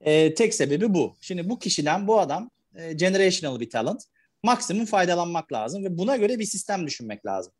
E, 0.00 0.34
tek 0.34 0.54
sebebi 0.54 0.94
bu. 0.94 1.16
Şimdi 1.20 1.48
bu 1.48 1.58
kişiden 1.58 2.08
bu 2.08 2.20
adam 2.20 2.50
e, 2.74 2.92
generational 2.92 3.60
bir 3.60 3.70
talent. 3.70 4.02
Maksimum 4.42 4.86
faydalanmak 4.86 5.52
lazım 5.52 5.84
ve 5.84 5.98
buna 5.98 6.16
göre 6.16 6.38
bir 6.38 6.44
sistem 6.44 6.86
düşünmek 6.86 7.26
lazım. 7.26 7.52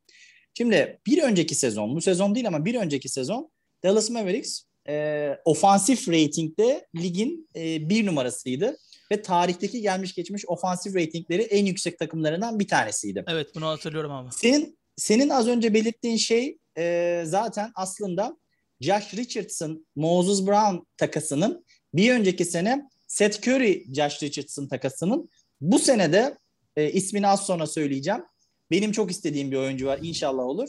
Şimdi 0.55 1.01
bir 1.07 1.23
önceki 1.23 1.55
sezon, 1.55 1.97
bu 1.97 2.01
sezon 2.01 2.35
değil 2.35 2.49
ama 2.49 2.65
bir 2.65 2.75
önceki 2.75 3.09
sezon 3.09 3.51
Dallas 3.85 4.11
Mavericks 4.11 4.63
e, 4.89 5.29
ofansif 5.45 6.09
ratingde 6.09 6.87
ligin 6.97 7.49
e, 7.57 7.89
bir 7.89 8.07
numarasıydı 8.07 8.77
ve 9.13 9.23
tarihteki 9.23 9.81
gelmiş 9.81 10.15
geçmiş 10.15 10.45
ofansif 10.47 10.97
ratingleri 10.97 11.43
en 11.43 11.67
yüksek 11.67 11.99
takımlarından 11.99 12.59
bir 12.59 12.69
tanesiydi. 12.69 13.25
Evet 13.29 13.55
bunu 13.55 13.67
hatırlıyorum 13.67 14.13
abi. 14.13 14.29
Senin 14.33 14.79
senin 14.97 15.29
az 15.29 15.49
önce 15.49 15.75
belirttiğin 15.75 16.17
şey 16.17 16.59
e, 16.79 17.23
zaten 17.27 17.73
aslında 17.75 18.37
Josh 18.81 19.15
Richardson, 19.15 19.87
Moses 19.97 20.47
Brown 20.47 20.77
takasının 20.97 21.65
bir 21.95 22.13
önceki 22.13 22.45
sene 22.45 22.89
Seth 23.09 23.49
Curry, 23.49 23.87
Josh 23.95 24.23
Richardson 24.23 24.69
takasının 24.69 25.31
bu 25.61 25.79
senede 25.79 26.39
e, 26.77 26.91
ismini 26.91 27.27
az 27.27 27.47
sonra 27.47 27.67
söyleyeceğim. 27.67 28.25
Benim 28.71 28.93
çok 28.93 29.11
istediğim 29.11 29.51
bir 29.51 29.57
oyuncu 29.57 29.87
var. 29.87 29.99
İnşallah 30.03 30.43
olur. 30.43 30.69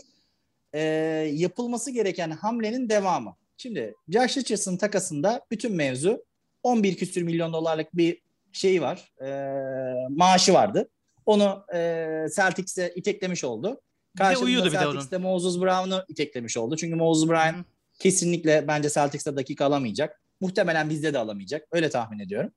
E, 0.73 0.81
yapılması 1.33 1.91
gereken 1.91 2.31
hamlenin 2.31 2.89
devamı. 2.89 3.35
Şimdi 3.57 3.95
Josh 4.09 4.37
Richardson 4.37 4.77
takasında 4.77 5.41
bütün 5.51 5.75
mevzu 5.75 6.25
11 6.63 6.97
küsür 6.97 7.21
milyon 7.21 7.53
dolarlık 7.53 7.97
bir 7.97 8.21
şeyi 8.51 8.81
var. 8.81 9.11
E, 9.21 9.29
maaşı 10.09 10.53
vardı. 10.53 10.89
Onu 11.25 11.65
e, 11.73 11.77
Celtics'e 12.35 12.93
iteklemiş 12.95 13.43
oldu. 13.43 13.81
Bize 14.19 14.37
uyuyordu 14.37 14.67
bir 14.67 14.71
de 14.71 14.77
onun. 14.77 14.91
Celtics'te 14.91 15.17
Moses 15.17 15.61
Brown'u 15.61 16.05
iteklemiş 16.07 16.57
oldu. 16.57 16.77
Çünkü 16.77 16.95
Moses 16.95 17.29
Brown 17.29 17.59
Hı. 17.59 17.63
kesinlikle 17.99 18.67
bence 18.67 18.89
Celtics'te 18.89 19.35
dakika 19.35 19.65
alamayacak. 19.65 20.21
Muhtemelen 20.41 20.89
bizde 20.89 21.13
de 21.13 21.17
alamayacak. 21.17 21.67
Öyle 21.71 21.89
tahmin 21.89 22.19
ediyorum. 22.19 22.51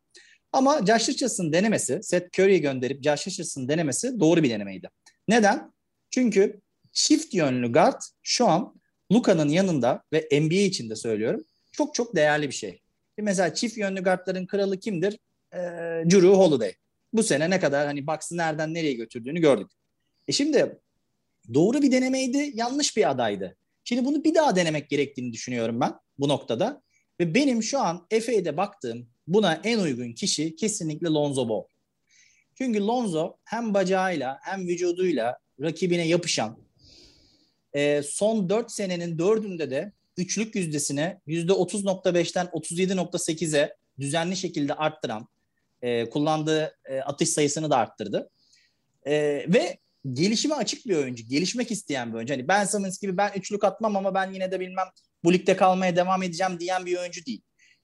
Ama 0.53 0.79
Josh 0.87 1.09
Richardson 1.09 1.53
denemesi, 1.53 2.03
Seth 2.03 2.39
Curry'i 2.39 2.61
gönderip 2.61 3.03
Josh 3.05 3.27
Richardson 3.27 3.69
denemesi 3.69 4.21
doğru 4.21 4.43
bir 4.43 4.51
denemeydi. 4.51 4.89
Neden? 5.29 5.73
Çünkü 6.11 6.61
çift 6.97 7.35
yönlü 7.35 7.73
guard 7.73 8.03
şu 8.23 8.49
an 8.49 8.75
Luka'nın 9.13 9.49
yanında 9.49 10.03
ve 10.13 10.29
NBA 10.33 10.55
için 10.55 10.91
de 10.91 10.97
söylüyorum 10.97 11.45
çok 11.73 11.95
çok 11.95 12.17
değerli 12.17 12.49
bir 12.49 12.55
şey. 12.55 12.81
Mesela 13.19 13.55
çift 13.55 13.79
yönlü 13.79 14.03
guardların 14.03 14.47
kralı 14.47 14.81
kimdir? 14.81 15.19
Ee, 15.53 15.59
Drew 16.11 16.29
Holiday. 16.29 16.75
Bu 17.13 17.23
sene 17.23 17.51
ne 17.51 17.61
kadar 17.61 17.87
hani 17.87 18.07
Bucks'ı 18.07 18.37
nereden 18.37 18.75
nereye 18.75 18.93
götürdüğünü 18.93 19.41
gördük. 19.41 19.71
E 20.29 20.33
şimdi 20.33 20.79
doğru 21.55 21.83
bir 21.83 21.93
denemeydi, 21.93 22.51
yanlış 22.55 22.97
bir 22.97 23.11
adaydı. 23.11 23.57
Şimdi 23.85 24.05
bunu 24.05 24.25
bir 24.25 24.35
daha 24.35 24.57
denemek 24.57 24.91
gerektiğini 24.91 25.33
düşünüyorum 25.33 25.81
ben 25.81 25.95
bu 26.19 26.29
noktada. 26.29 26.83
Ve 27.21 27.35
benim 27.35 27.63
şu 27.63 27.81
an 27.81 28.07
FA'de 28.11 28.57
baktığım 28.57 29.09
buna 29.27 29.61
en 29.65 29.79
uygun 29.79 30.13
kişi 30.13 30.57
kesinlikle 30.57 31.07
Lonzo 31.09 31.49
Ball. 31.49 31.65
Çünkü 32.55 32.81
Lonzo 32.81 33.37
hem 33.45 33.75
bacağıyla 33.75 34.39
hem 34.43 34.69
vücuduyla 34.69 35.39
rakibine 35.61 36.09
yapışan 36.09 36.66
e, 37.77 38.03
son 38.03 38.49
4 38.49 38.73
senenin 38.73 39.19
dördünde 39.19 39.71
de 39.71 39.93
üçlük 40.17 40.55
yüzdesini 40.55 41.17
%30.5'ten 41.27 42.47
37.8'e 42.47 43.77
düzenli 44.01 44.37
şekilde 44.37 44.75
arttıran 44.75 45.29
e, 45.83 46.11
kullandığı 46.11 46.77
e, 46.85 47.01
atış 47.01 47.29
sayısını 47.29 47.71
da 47.71 47.77
arttırdı. 47.77 48.31
E, 49.07 49.15
ve 49.49 49.79
gelişime 50.13 50.55
açık 50.55 50.87
bir 50.87 50.97
oyuncu. 50.97 51.29
Gelişmek 51.29 51.71
isteyen 51.71 52.13
bir 52.13 52.17
oyuncu. 52.17 52.35
Hani 52.35 52.49
Ben 52.49 52.65
Simmons 52.65 52.99
gibi 52.99 53.17
ben 53.17 53.33
üçlük 53.37 53.65
atmam 53.65 53.97
ama 53.97 54.15
ben 54.15 54.33
yine 54.33 54.51
de 54.51 54.61
bilmem 54.61 54.87
bu 55.25 55.33
ligde 55.33 55.57
kalmaya 55.57 55.97
devam 55.97 56.23
edeceğim 56.23 56.61
diyen 56.61 56.87
bir 56.87 56.99
oyuncu 56.99 57.27
değil. 57.27 57.43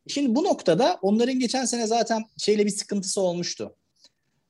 Şimdi 0.08 0.34
bu 0.34 0.44
noktada 0.44 0.99
onların 1.02 1.38
geçen 1.38 1.64
sene 1.64 1.87
zaten 1.87 2.25
şeyle 2.38 2.66
bir 2.66 2.70
sıkıntısı 2.70 3.20
olmuştu. 3.20 3.76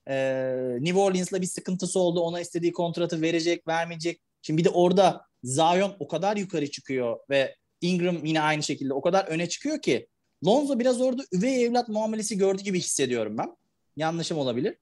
Ee, 0.08 0.76
New 0.80 1.00
Orleans'la 1.00 1.40
bir 1.40 1.46
sıkıntısı 1.46 2.00
oldu. 2.00 2.20
Ona 2.20 2.40
istediği 2.40 2.72
kontratı 2.72 3.22
verecek, 3.22 3.68
vermeyecek. 3.68 4.20
Şimdi 4.42 4.58
bir 4.58 4.64
de 4.64 4.70
orada 4.70 5.31
Zion 5.44 5.96
o 5.98 6.08
kadar 6.08 6.36
yukarı 6.36 6.70
çıkıyor 6.70 7.18
ve 7.30 7.56
Ingram 7.80 8.24
yine 8.24 8.40
aynı 8.40 8.62
şekilde 8.62 8.94
o 8.94 9.00
kadar 9.00 9.24
öne 9.24 9.48
çıkıyor 9.48 9.82
ki 9.82 10.06
Lonzo 10.46 10.78
biraz 10.78 11.00
orada 11.00 11.24
üvey 11.32 11.64
evlat 11.64 11.88
muamelesi 11.88 12.38
gördü 12.38 12.62
gibi 12.62 12.78
hissediyorum 12.78 13.38
ben. 13.38 13.56
Yanlışım 13.96 14.38
olabilir. 14.38 14.76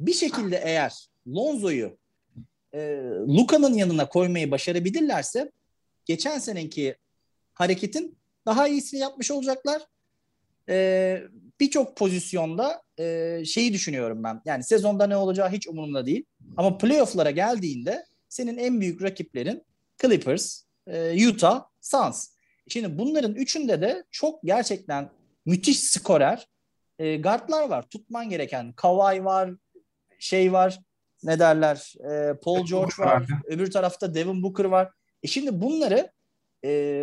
Bir 0.00 0.12
şekilde 0.12 0.60
eğer 0.64 1.08
Lonzo'yu 1.28 1.98
e, 2.74 2.78
Luka'nın 3.28 3.74
yanına 3.74 4.08
koymayı 4.08 4.50
başarabilirlerse 4.50 5.52
geçen 6.04 6.38
seneki 6.38 6.96
hareketin 7.54 8.16
daha 8.46 8.68
iyisini 8.68 9.00
yapmış 9.00 9.30
olacaklar. 9.30 9.82
E, 10.68 11.22
Birçok 11.60 11.96
pozisyonda 11.96 12.82
e, 12.98 13.42
şeyi 13.46 13.72
düşünüyorum 13.72 14.24
ben. 14.24 14.42
Yani 14.44 14.64
sezonda 14.64 15.06
ne 15.06 15.16
olacağı 15.16 15.50
hiç 15.50 15.68
umurumda 15.68 16.06
değil. 16.06 16.24
Ama 16.56 16.78
playoff'lara 16.78 17.30
geldiğinde 17.30 18.06
senin 18.28 18.58
en 18.58 18.80
büyük 18.80 19.02
rakiplerin 19.02 19.62
Clippers, 20.02 20.62
e, 20.86 21.28
Utah, 21.28 21.64
Suns. 21.80 22.28
Şimdi 22.68 22.98
bunların 22.98 23.34
üçünde 23.34 23.80
de 23.80 24.04
çok 24.10 24.42
gerçekten 24.42 25.10
müthiş 25.46 25.80
skorer 25.80 26.48
e, 26.98 27.16
guardlar 27.16 27.68
var. 27.68 27.82
Tutman 27.82 28.28
gereken 28.28 28.72
Kawhi 28.72 29.24
var, 29.24 29.50
şey 30.18 30.52
var, 30.52 30.80
ne 31.22 31.38
derler, 31.38 31.94
e, 32.10 32.34
Paul 32.34 32.66
George 32.66 32.94
var. 32.98 33.26
Öbür 33.44 33.70
tarafta 33.70 34.14
Devin 34.14 34.42
Booker 34.42 34.64
var. 34.64 34.90
E 35.22 35.28
şimdi 35.28 35.60
bunları 35.60 36.12
e, 36.64 37.02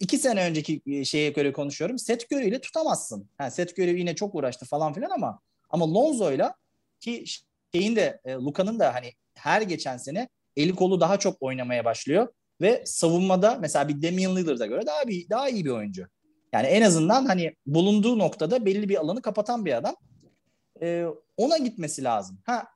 iki 0.00 0.18
sene 0.18 0.44
önceki 0.44 1.04
şeye 1.04 1.30
göre 1.30 1.52
konuşuyorum. 1.52 1.98
Seth 1.98 2.32
Curry 2.32 2.48
ile 2.48 2.60
tutamazsın. 2.60 3.28
Yani 3.40 3.50
Seth 3.50 3.72
Curry 3.72 3.98
yine 3.98 4.14
çok 4.14 4.34
uğraştı 4.34 4.66
falan 4.66 4.92
filan 4.92 5.10
ama 5.10 5.40
ama 5.70 5.94
Lonzo'yla 5.94 6.54
ki 7.00 7.24
şeyin 7.74 7.96
de 7.96 8.20
e, 8.24 8.32
Luka'nın 8.32 8.78
da 8.78 8.94
hani 8.94 9.12
her 9.34 9.62
geçen 9.62 9.96
sene 9.96 10.28
eli 10.56 10.74
kolu 10.74 11.00
daha 11.00 11.18
çok 11.18 11.42
oynamaya 11.42 11.84
başlıyor 11.84 12.28
ve 12.60 12.82
savunmada 12.86 13.58
mesela 13.60 13.88
bir 13.88 14.02
Damian 14.02 14.36
Lillard'a 14.36 14.66
göre 14.66 14.86
daha 14.86 15.08
bir 15.08 15.28
daha 15.30 15.48
iyi 15.48 15.64
bir 15.64 15.70
oyuncu. 15.70 16.06
Yani 16.52 16.66
en 16.66 16.82
azından 16.82 17.26
hani 17.26 17.54
bulunduğu 17.66 18.18
noktada 18.18 18.66
belli 18.66 18.88
bir 18.88 18.96
alanı 19.00 19.22
kapatan 19.22 19.64
bir 19.64 19.72
adam. 19.72 19.96
Ee, 20.82 21.06
ona 21.36 21.58
gitmesi 21.58 22.04
lazım. 22.04 22.38
Ha 22.44 22.66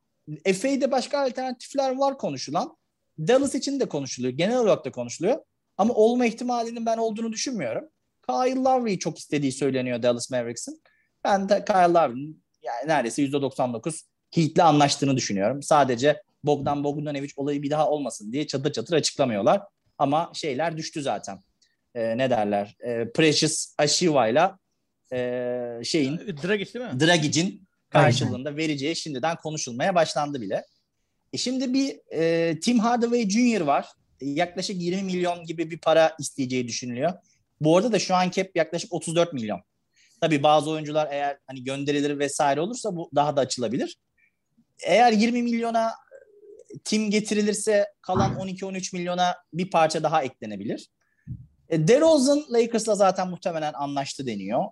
FA'de 0.45 0.91
başka 0.91 1.19
alternatifler 1.27 1.97
var 1.97 2.19
konuşulan. 2.19 2.77
Dallas 3.19 3.55
için 3.55 3.81
de 3.81 3.89
konuşuluyor. 3.89 4.33
Genel 4.33 4.59
olarak 4.59 4.85
da 4.85 4.93
konuşuluyor. 4.93 5.39
Ama 5.77 5.95
olma 5.95 6.27
ihtimalinin 6.27 6.87
ben 6.87 6.99
olduğunu 6.99 7.33
düşünmüyorum. 7.33 7.85
Kyle 8.29 8.55
Lowry'i 8.55 8.99
çok 8.99 9.19
istediği 9.19 9.53
söyleniyor 9.53 10.03
Dallas 10.03 10.31
Mavericks'in. 10.31 10.83
Ben 11.25 11.49
de 11.49 11.65
Kyle 11.65 11.93
Lowry'nin 11.93 12.45
yani 12.63 12.89
neredeyse 12.89 13.23
%99 13.23 14.03
Heat'le 14.31 14.59
anlaştığını 14.59 15.17
düşünüyorum. 15.17 15.63
Sadece 15.63 16.23
Bogdan 16.45 16.85
Bogdanovic 16.85 17.31
olayı 17.37 17.63
bir 17.63 17.71
daha 17.71 17.91
olmasın 17.91 18.33
diye 18.33 18.47
çatır 18.47 18.73
çatır 18.73 18.95
açıklamıyorlar. 18.95 19.63
Ama 19.99 20.31
şeyler 20.35 20.77
düştü 20.77 21.03
zaten. 21.03 21.39
Ee, 21.95 22.19
ne 22.19 22.31
derler? 22.31 22.77
Ee, 22.87 23.13
Precious 23.15 23.75
Ashiva'yla 23.79 24.59
e, 25.13 25.81
şeyin 25.85 26.19
Dragic 26.19 26.75
değil 26.75 26.95
mi? 26.95 27.01
Dragic'in 27.01 27.69
karşılığında 27.91 28.57
vereceği 28.57 28.97
şimdiden 28.97 29.37
konuşulmaya 29.37 29.95
başlandı 29.95 30.41
bile. 30.41 30.65
E 31.33 31.39
şimdi 31.39 31.73
bir 31.73 32.01
e, 32.13 32.61
Tim 32.61 32.79
Hardaway 32.79 33.31
Jr. 33.31 33.61
var. 33.61 33.87
Yaklaşık 34.21 34.83
20 34.83 35.03
milyon 35.03 35.45
gibi 35.45 35.71
bir 35.71 35.79
para 35.79 36.17
isteyeceği 36.19 36.69
düşünülüyor. 36.69 37.13
Bu 37.61 37.77
arada 37.77 37.93
da 37.93 37.99
şu 37.99 38.15
an 38.15 38.31
cap 38.31 38.57
yaklaşık 38.57 38.93
34 38.93 39.33
milyon. 39.33 39.61
Tabii 40.21 40.43
bazı 40.43 40.71
oyuncular 40.71 41.09
eğer 41.11 41.39
hani 41.47 41.65
gönderilir 41.65 42.19
vesaire 42.19 42.61
olursa 42.61 42.97
bu 42.97 43.11
daha 43.15 43.37
da 43.37 43.41
açılabilir. 43.41 43.99
Eğer 44.87 45.13
20 45.13 45.43
milyona 45.43 45.93
tim 46.85 47.11
getirilirse 47.11 47.87
kalan 48.03 48.35
12-13 48.35 48.97
milyona 48.97 49.37
bir 49.53 49.71
parça 49.71 50.03
daha 50.03 50.23
eklenebilir. 50.23 50.89
E, 51.69 51.89
DeRozan 51.89 52.45
Lakers'la 52.51 52.95
zaten 52.95 53.29
muhtemelen 53.29 53.73
anlaştı 53.73 54.27
deniyor. 54.27 54.65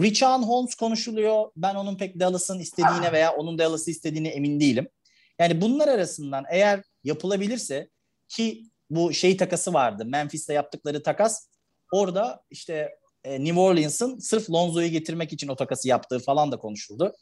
Richard 0.00 0.42
Holmes 0.42 0.74
konuşuluyor. 0.74 1.50
Ben 1.56 1.74
onun 1.74 1.96
pek 1.96 2.20
Dallas'ın 2.20 2.58
istediğine 2.58 3.12
veya 3.12 3.34
onun 3.34 3.58
Dallas'ı 3.58 3.90
istediğine 3.90 4.28
emin 4.28 4.60
değilim. 4.60 4.88
Yani 5.38 5.60
bunlar 5.60 5.88
arasından 5.88 6.44
eğer 6.50 6.82
yapılabilirse 7.04 7.90
ki 8.28 8.62
bu 8.90 9.12
şey 9.12 9.36
takası 9.36 9.72
vardı. 9.72 10.04
Memphis'te 10.04 10.52
yaptıkları 10.54 11.02
takas. 11.02 11.48
Orada 11.92 12.42
işte 12.50 12.90
e, 13.24 13.44
New 13.44 13.60
Orleans'ın 13.60 14.18
sırf 14.18 14.50
Lonzo'yu 14.50 14.88
getirmek 14.88 15.32
için 15.32 15.48
o 15.48 15.56
takası 15.56 15.88
yaptığı 15.88 16.18
falan 16.18 16.52
da 16.52 16.58
konuşuldu. 16.58 17.12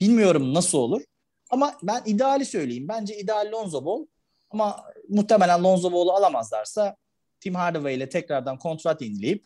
Bilmiyorum 0.00 0.54
nasıl 0.54 0.78
olur. 0.78 1.02
Ama 1.50 1.74
ben 1.82 2.02
ideali 2.06 2.44
söyleyeyim. 2.44 2.88
Bence 2.88 3.16
ideal 3.18 3.52
Lonzo 3.52 3.84
Ball. 3.84 4.06
Ama 4.50 4.84
muhtemelen 5.08 5.62
Lonzo 5.64 5.92
Ball'u 5.92 6.12
alamazlarsa 6.12 6.96
Tim 7.40 7.54
Hardaway 7.54 7.94
ile 7.94 8.08
tekrardan 8.08 8.58
kontrat 8.58 9.02
inileyip 9.02 9.44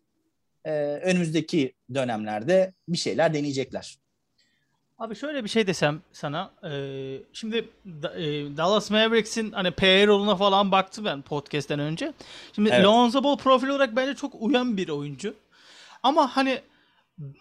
e, 0.64 0.72
önümüzdeki 0.80 1.74
dönemlerde 1.94 2.74
bir 2.88 2.98
şeyler 2.98 3.34
deneyecekler. 3.34 3.98
Abi 4.98 5.14
şöyle 5.16 5.44
bir 5.44 5.48
şey 5.48 5.66
desem 5.66 6.02
sana. 6.12 6.50
E, 6.64 6.72
şimdi 7.32 7.56
e, 8.16 8.22
Dallas 8.56 8.90
Mavericks'in 8.90 9.52
hani 9.52 9.70
payroll'una 9.70 10.36
falan 10.36 10.72
baktım 10.72 11.04
ben 11.04 11.22
podcast'ten 11.22 11.78
önce. 11.78 12.12
Şimdi 12.54 12.70
Evet. 12.72 12.84
Lonzo 12.84 13.24
Ball 13.24 13.36
profil 13.36 13.68
olarak 13.68 13.96
bence 13.96 14.14
çok 14.14 14.34
uyan 14.42 14.76
bir 14.76 14.88
oyuncu. 14.88 15.34
Ama 16.02 16.36
hani 16.36 16.60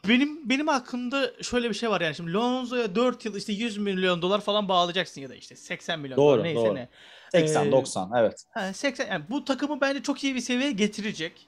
benim 0.07 0.49
benim 0.49 0.69
aklımda 0.69 1.43
şöyle 1.43 1.69
bir 1.69 1.73
şey 1.75 1.89
var 1.89 2.01
yani 2.01 2.15
şimdi 2.15 2.33
Lonzo'ya 2.33 2.95
4 2.95 3.25
yıl 3.25 3.35
işte 3.35 3.53
100 3.53 3.77
milyon 3.77 4.21
dolar 4.21 4.41
falan 4.41 4.69
bağlayacaksın 4.69 5.21
ya 5.21 5.29
da 5.29 5.35
işte 5.35 5.55
80 5.55 5.99
milyon 5.99 6.17
Doğru, 6.17 6.37
dolar 6.37 6.43
neyse 6.43 6.65
doğru. 6.65 6.75
ne. 6.75 6.89
80 7.31 7.65
Ee, 7.65 7.71
90 7.71 8.11
evet. 8.17 8.43
Ha, 8.53 8.73
80 8.73 9.07
yani 9.07 9.25
bu 9.29 9.45
takımı 9.45 9.81
bence 9.81 10.03
çok 10.03 10.23
iyi 10.23 10.35
bir 10.35 10.39
seviyeye 10.41 10.71
getirecek. 10.71 11.47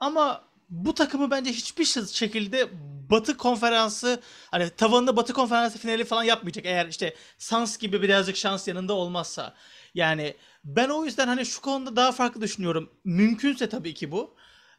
Ama 0.00 0.44
bu 0.70 0.94
takımı 0.94 1.30
bence 1.30 1.50
hiçbir 1.50 1.84
şekilde 2.12 2.68
Batı 3.10 3.36
konferansı 3.36 4.20
hani 4.50 4.70
tavanında 4.70 5.16
Batı 5.16 5.32
konferansı 5.32 5.78
finali 5.78 6.04
falan 6.04 6.24
yapmayacak 6.24 6.66
eğer 6.66 6.86
işte 6.86 7.14
Suns 7.38 7.78
gibi 7.78 8.02
birazcık 8.02 8.36
şans 8.36 8.68
yanında 8.68 8.92
olmazsa. 8.92 9.54
Yani 9.94 10.34
ben 10.64 10.88
o 10.88 11.04
yüzden 11.04 11.26
hani 11.28 11.46
şu 11.46 11.60
konuda 11.60 11.96
daha 11.96 12.12
farklı 12.12 12.40
düşünüyorum. 12.40 12.90
Mümkünse 13.04 13.68
tabii 13.68 13.94
ki 13.94 14.10
bu. 14.10 14.34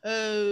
Ee, 0.05 0.45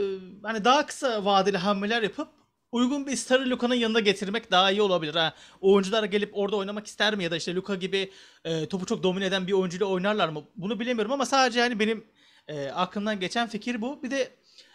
hani 0.44 0.66
daha 0.66 0.86
kısa 0.86 1.26
vadeli 1.26 1.58
hamleler 1.58 2.02
yapıp 2.02 2.28
uygun 2.72 3.08
bir 3.08 3.16
starı 3.16 3.50
Luka'nın 3.50 3.76
yanına 3.76 4.00
getirmek 4.00 4.52
daha 4.52 4.72
iyi 4.72 4.82
olabilir. 4.82 5.16
Ha, 5.16 5.34
oyuncular 5.62 6.04
gelip 6.04 6.32
orada 6.34 6.56
oynamak 6.56 6.88
ister 6.88 7.16
mi 7.16 7.24
ya 7.24 7.32
da 7.32 7.38
işte 7.38 7.56
Luka 7.56 7.76
gibi 7.76 8.12
e, 8.46 8.68
topu 8.70 8.86
çok 8.86 9.04
domine 9.04 9.26
eden 9.26 9.48
bir 9.48 9.54
oyuncuyla 9.54 9.86
oynarlar 9.86 10.30
mı? 10.30 10.44
Bunu 10.56 10.80
bilemiyorum 10.80 11.12
ama 11.12 11.26
sadece 11.26 11.60
hani 11.60 11.80
benim 11.80 12.06
e, 12.48 12.70
aklımdan 12.70 13.20
geçen 13.20 13.48
fikir 13.48 13.82
bu. 13.82 14.04
Bir 14.04 14.12
de 14.12 14.32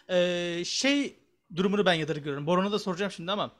e, 0.09 0.65
şey 0.65 1.19
durumunu 1.55 1.85
ben 1.85 1.93
yadırgıyorum. 1.93 2.47
Boran'a 2.47 2.71
da 2.71 2.79
soracağım 2.79 3.11
şimdi 3.11 3.31
ama. 3.31 3.51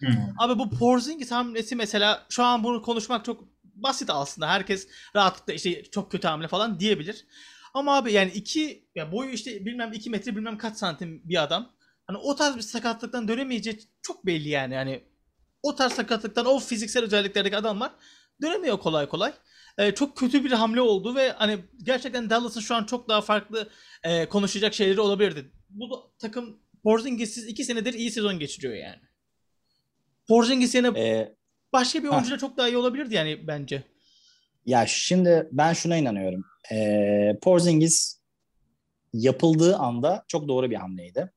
Hı. 0.00 0.06
Abi 0.38 0.58
bu 0.58 0.70
Porzingis 0.70 1.30
hamlesi 1.30 1.76
mesela 1.76 2.26
şu 2.28 2.44
an 2.44 2.64
bunu 2.64 2.82
konuşmak 2.82 3.24
çok 3.24 3.44
basit 3.64 4.10
aslında. 4.10 4.48
Herkes 4.48 4.88
rahatlıkla 5.16 5.52
işte 5.52 5.84
çok 5.84 6.12
kötü 6.12 6.28
hamle 6.28 6.48
falan 6.48 6.80
diyebilir. 6.80 7.26
Ama 7.76 7.96
abi 7.96 8.12
yani 8.12 8.32
iki 8.32 8.88
ya 8.94 9.12
boyu 9.12 9.30
işte 9.30 9.66
bilmem 9.66 9.92
iki 9.92 10.10
metre 10.10 10.36
bilmem 10.36 10.58
kaç 10.58 10.76
santim 10.76 11.22
bir 11.24 11.42
adam. 11.42 11.72
Hani 12.06 12.18
o 12.18 12.36
tarz 12.36 12.56
bir 12.56 12.62
sakatlıktan 12.62 13.28
dönemeyeceği 13.28 13.78
çok 14.02 14.26
belli 14.26 14.48
yani. 14.48 14.74
Yani 14.74 15.04
o 15.62 15.74
tarz 15.74 15.92
sakatlıktan 15.92 16.46
o 16.46 16.58
fiziksel 16.58 17.04
özelliklerdeki 17.04 17.56
adamlar 17.56 17.92
dönemiyor 18.42 18.78
kolay 18.78 19.08
kolay. 19.08 19.32
Ee, 19.78 19.92
çok 19.94 20.16
kötü 20.16 20.44
bir 20.44 20.50
hamle 20.50 20.80
oldu 20.80 21.14
ve 21.14 21.30
hani 21.32 21.58
gerçekten 21.82 22.30
Dallas'ın 22.30 22.60
şu 22.60 22.74
an 22.74 22.84
çok 22.84 23.08
daha 23.08 23.20
farklı 23.20 23.68
e, 24.02 24.28
konuşacak 24.28 24.74
şeyleri 24.74 25.00
olabilirdi. 25.00 25.52
Bu 25.68 26.14
takım 26.18 26.60
Porzingis'siz 26.82 27.46
iki 27.46 27.64
senedir 27.64 27.94
iyi 27.94 28.10
sezon 28.10 28.38
geçiriyor 28.38 28.74
yani. 28.74 29.00
Porzingis 30.28 30.74
yerine 30.74 30.98
Ee, 30.98 31.36
başka 31.72 32.02
bir 32.02 32.08
oyuncuyla 32.08 32.38
çok 32.38 32.56
daha 32.56 32.68
iyi 32.68 32.76
olabilirdi 32.76 33.14
yani 33.14 33.46
bence. 33.46 33.82
Ya 34.66 34.86
şimdi 34.86 35.48
ben 35.52 35.72
şuna 35.72 35.96
inanıyorum. 35.96 36.44
Ee, 36.72 37.38
Porzingis 37.42 38.18
yapıldığı 39.12 39.76
anda 39.76 40.24
çok 40.28 40.48
doğru 40.48 40.70
bir 40.70 40.76
hamleydi. 40.76 41.32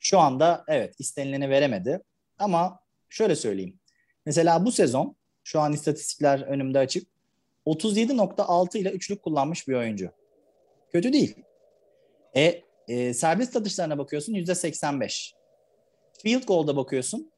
Şu 0.00 0.18
anda 0.18 0.64
evet 0.68 0.94
istenileni 0.98 1.50
veremedi. 1.50 2.00
Ama 2.38 2.80
şöyle 3.08 3.36
söyleyeyim. 3.36 3.80
Mesela 4.26 4.64
bu 4.64 4.72
sezon 4.72 5.16
şu 5.44 5.60
an 5.60 5.72
istatistikler 5.72 6.40
önümde 6.40 6.78
açık. 6.78 7.08
37.6 7.66 8.78
ile 8.78 8.90
üçlük 8.90 9.22
kullanmış 9.22 9.68
bir 9.68 9.74
oyuncu. 9.74 10.10
Kötü 10.92 11.12
değil. 11.12 11.34
E, 12.36 12.62
e 12.88 13.14
serbest 13.14 13.56
atışlarına 13.56 13.98
bakıyorsun 13.98 14.34
%85. 14.34 15.32
Field 16.22 16.46
goal'da 16.46 16.76
bakıyorsun 16.76 17.30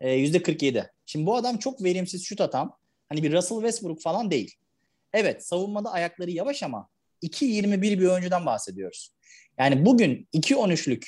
e, 0.00 0.18
%47. 0.18 0.90
Şimdi 1.06 1.26
bu 1.26 1.36
adam 1.36 1.56
çok 1.56 1.84
verimsiz 1.84 2.24
şut 2.24 2.40
atan 2.40 2.76
hani 3.08 3.22
bir 3.22 3.32
Russell 3.32 3.58
Westbrook 3.58 4.02
falan 4.02 4.30
değil. 4.30 4.54
Evet 5.12 5.46
savunmada 5.46 5.92
ayakları 5.92 6.30
yavaş 6.30 6.62
ama 6.62 6.88
2.21 7.22 7.82
bir 7.82 8.06
oyuncudan 8.06 8.46
bahsediyoruz. 8.46 9.12
Yani 9.58 9.86
bugün 9.86 10.28
2.13'lük 10.34 11.06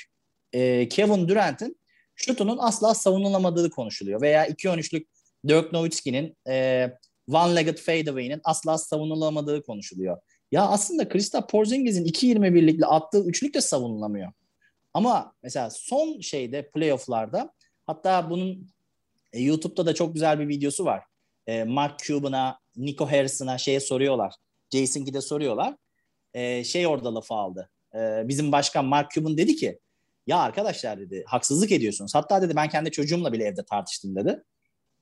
e, 0.52 0.88
Kevin 0.88 1.28
Durant'in 1.28 1.80
şutunun 2.14 2.58
asla 2.61 2.94
savunulamadığı 2.94 3.70
konuşuluyor. 3.70 4.20
Veya 4.20 4.48
2.13'lük 4.48 5.06
Dirk 5.48 5.72
Nowitzki'nin 5.72 6.37
e, 6.48 6.87
one-legged 7.28 7.76
fadeaway'nin 7.76 8.40
asla 8.44 8.78
savunulamadığı 8.78 9.62
konuşuluyor. 9.62 10.18
Ya 10.52 10.66
aslında 10.66 11.08
Kristaps 11.08 11.50
Porzingis'in 11.50 12.04
2.21'likle 12.04 12.84
attığı 12.84 13.24
üçlük 13.24 13.54
de 13.54 13.61
savunulamıyor. 13.61 14.32
Ama 14.94 15.32
mesela 15.42 15.70
son 15.70 16.20
şeyde 16.20 16.70
playoff'larda 16.70 17.52
hatta 17.87 18.30
bunun 18.30 18.70
e, 19.32 19.42
YouTube'da 19.42 19.87
da 19.87 19.94
çok 19.94 20.14
güzel 20.14 20.40
bir 20.40 20.48
videosu 20.48 20.84
var. 20.84 21.02
E, 21.48 21.64
Mark 21.64 21.98
Cuban'a, 21.98 22.58
Nico 22.76 23.06
Harrison'a 23.06 23.58
şeye 23.58 23.80
soruyorlar. 23.80 24.34
Jason 24.72 25.04
Kidd'e 25.04 25.20
soruyorlar. 25.20 25.74
E, 26.34 26.64
şey 26.64 26.87
orada 26.87 27.14
lafı 27.14 27.34
aldı. 27.34 27.70
E, 27.94 28.28
bizim 28.28 28.52
başkan 28.52 28.84
Mark 28.84 29.11
Cuban 29.11 29.38
dedi 29.38 29.56
ki 29.56 29.78
ya 30.26 30.38
arkadaşlar 30.38 31.00
dedi 31.00 31.24
haksızlık 31.26 31.72
ediyorsunuz. 31.72 32.14
Hatta 32.14 32.42
dedi 32.42 32.56
ben 32.56 32.68
kendi 32.68 32.90
çocuğumla 32.90 33.32
bile 33.32 33.44
evde 33.44 33.64
tartıştım 33.64 34.16
dedi. 34.16 34.42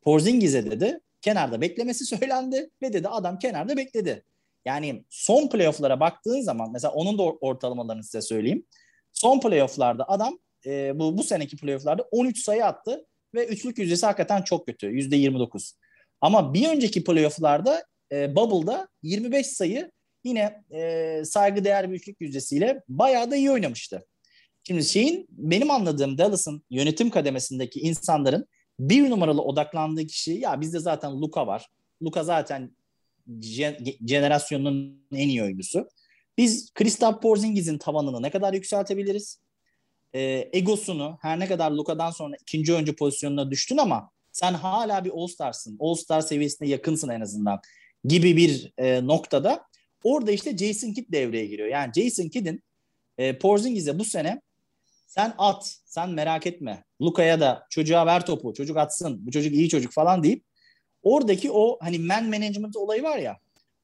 Porzingis'e 0.02 0.70
dedi 0.70 1.00
kenarda 1.22 1.60
beklemesi 1.60 2.04
söylendi 2.16 2.70
ve 2.82 2.92
dedi 2.92 3.08
adam 3.08 3.38
kenarda 3.38 3.76
bekledi. 3.76 4.24
Yani 4.64 5.04
son 5.10 5.48
playoff'lara 5.48 6.00
baktığın 6.00 6.40
zaman 6.40 6.72
mesela 6.72 6.92
onun 6.92 7.18
da 7.18 7.22
ortalamalarını 7.22 8.04
size 8.04 8.22
söyleyeyim. 8.22 8.66
Son 9.12 9.40
playoff'larda 9.40 10.08
adam 10.08 10.38
e, 10.66 10.98
bu 10.98 11.18
bu 11.18 11.22
seneki 11.22 11.56
playoff'larda 11.56 12.02
13 12.10 12.44
sayı 12.44 12.64
attı 12.64 13.06
ve 13.34 13.46
üçlük 13.46 13.78
yüzdesi 13.78 14.06
hakikaten 14.06 14.42
çok 14.42 14.66
kötü. 14.66 14.86
%29. 14.86 15.72
Ama 16.20 16.54
bir 16.54 16.68
önceki 16.68 17.04
playoff'larda 17.04 17.84
e, 18.12 18.36
Bubble'da 18.36 18.88
25 19.02 19.46
sayı 19.46 19.90
yine 20.24 20.64
e, 20.70 21.22
saygıdeğer 21.24 21.90
bir 21.90 21.96
üçlük 21.96 22.20
yüzdesiyle 22.20 22.82
bayağı 22.88 23.30
da 23.30 23.36
iyi 23.36 23.50
oynamıştı. 23.50 24.06
Şimdi 24.64 24.84
şeyin 24.84 25.26
benim 25.30 25.70
anladığım 25.70 26.18
Dallas'ın 26.18 26.62
yönetim 26.70 27.10
kademesindeki 27.10 27.80
insanların 27.80 28.46
bir 28.78 29.10
numaralı 29.10 29.42
odaklandığı 29.42 30.06
kişi 30.06 30.32
ya 30.32 30.60
bizde 30.60 30.78
zaten 30.78 31.20
Luka 31.20 31.46
var. 31.46 31.66
Luka 32.02 32.24
zaten 32.24 32.76
jenerasyonun 34.06 35.06
en 35.12 35.28
iyi 35.28 35.42
oyuncusu. 35.42 35.88
Biz 36.38 36.72
Kristaps 36.74 37.22
Porzingis'in 37.22 37.78
tavanını 37.78 38.22
ne 38.22 38.30
kadar 38.30 38.52
yükseltebiliriz? 38.52 39.40
e, 40.16 40.48
egosunu 40.52 41.18
her 41.22 41.40
ne 41.40 41.48
kadar 41.48 41.70
Luka'dan 41.70 42.10
sonra 42.10 42.36
ikinci 42.40 42.74
oyuncu 42.74 42.96
pozisyonuna 42.96 43.50
düştün 43.50 43.76
ama 43.76 44.10
sen 44.36 44.54
hala 44.54 45.04
bir 45.04 45.10
All-Star'sın. 45.10 45.76
All-Star 45.80 46.20
seviyesine 46.20 46.68
yakınsın 46.68 47.08
en 47.08 47.20
azından 47.20 47.60
gibi 48.04 48.36
bir 48.36 48.72
e, 48.78 49.06
noktada 49.06 49.66
orada 50.04 50.32
işte 50.32 50.56
Jason 50.56 50.92
Kidd 50.92 51.12
devreye 51.12 51.46
giriyor. 51.46 51.68
Yani 51.68 51.92
Jason 51.94 52.28
Kidd'in 52.28 52.62
e, 53.18 53.38
Porzingis'e 53.38 53.98
bu 53.98 54.04
sene 54.04 54.40
sen 55.06 55.34
at, 55.38 55.76
sen 55.84 56.10
merak 56.10 56.46
etme. 56.46 56.84
Luka'ya 57.02 57.40
da 57.40 57.66
çocuğa 57.70 58.06
ver 58.06 58.26
topu, 58.26 58.54
çocuk 58.54 58.76
atsın, 58.76 59.26
bu 59.26 59.30
çocuk 59.30 59.54
iyi 59.54 59.68
çocuk 59.68 59.92
falan 59.92 60.22
deyip 60.22 60.44
oradaki 61.02 61.50
o 61.50 61.78
hani 61.80 61.98
man 61.98 62.24
management 62.24 62.76
olayı 62.76 63.02
var 63.02 63.18
ya 63.18 63.36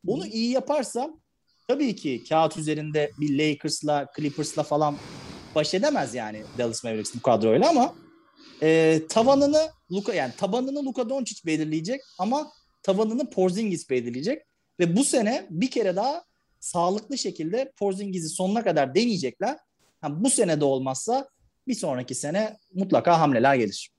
onu 0.07 0.27
iyi 0.27 0.51
yaparsa 0.51 1.11
tabii 1.69 1.97
ki 1.97 2.25
kağıt 2.29 2.57
üzerinde 2.57 3.11
bir 3.21 3.38
Lakers'la, 3.38 4.07
Clippers'la 4.17 4.62
falan 4.62 4.97
baş 5.55 5.75
edemez 5.75 6.15
yani 6.15 6.43
Dallas 6.59 6.85
Mavericks 6.85 7.15
bu 7.15 7.23
kadroyla 7.23 7.69
ama 7.69 7.95
e, 8.62 9.01
tavanını 9.09 9.70
Luka 9.92 10.14
yani 10.14 10.33
tabanını 10.37 10.85
Luka 10.85 11.09
Doncic 11.09 11.46
belirleyecek 11.46 12.01
ama 12.18 12.53
tavanını 12.83 13.31
Porzingis 13.31 13.90
belirleyecek 13.90 14.42
ve 14.81 14.96
bu 14.96 15.05
sene 15.05 15.46
bir 15.51 15.70
kere 15.70 15.96
daha 15.96 16.25
sağlıklı 16.61 17.18
şekilde 17.18 17.72
Porzingis'i 17.77 18.29
sonuna 18.29 18.64
kadar 18.64 18.94
deneyecekler. 18.94 19.59
Ha, 20.01 20.22
bu 20.25 20.31
sene 20.31 20.61
de 20.61 20.64
olmazsa 20.64 21.29
bir 21.68 21.75
sonraki 21.75 22.14
sene 22.14 22.57
mutlaka 22.75 23.20
hamleler 23.20 23.55
gelir. 23.55 23.90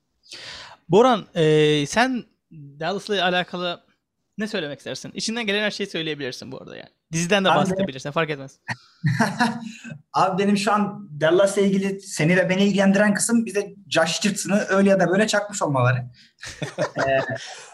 Boran 0.89 1.27
e, 1.35 1.85
sen 1.87 2.23
Dallas'la 2.51 3.25
alakalı 3.25 3.83
ne 4.37 4.47
söylemek 4.47 4.79
istersin? 4.79 5.11
İçinden 5.15 5.45
gelen 5.45 5.63
her 5.63 5.71
şeyi 5.71 5.89
söyleyebilirsin 5.89 6.51
bu 6.51 6.57
arada 6.57 6.77
yani. 6.77 6.89
Diziden 7.13 7.45
de 7.45 7.49
de- 7.49 7.55
bahsedebilirsin 7.55 8.11
fark 8.11 8.29
etmez. 8.29 8.59
Abi 10.13 10.43
benim 10.43 10.57
şu 10.57 10.73
an 10.73 11.09
Dallas'la 11.21 11.61
ilgili 11.61 12.01
seni 12.01 12.37
ve 12.37 12.49
beni 12.49 12.63
ilgilendiren 12.63 13.13
kısım 13.13 13.45
bize 13.45 13.73
Josh 13.89 14.19
Richardson'ı 14.19 14.65
öyle 14.69 14.89
ya 14.89 14.99
da 14.99 15.09
böyle 15.09 15.27
çakmış 15.27 15.61
olmaları. 15.61 15.97
Ee, 17.07 17.19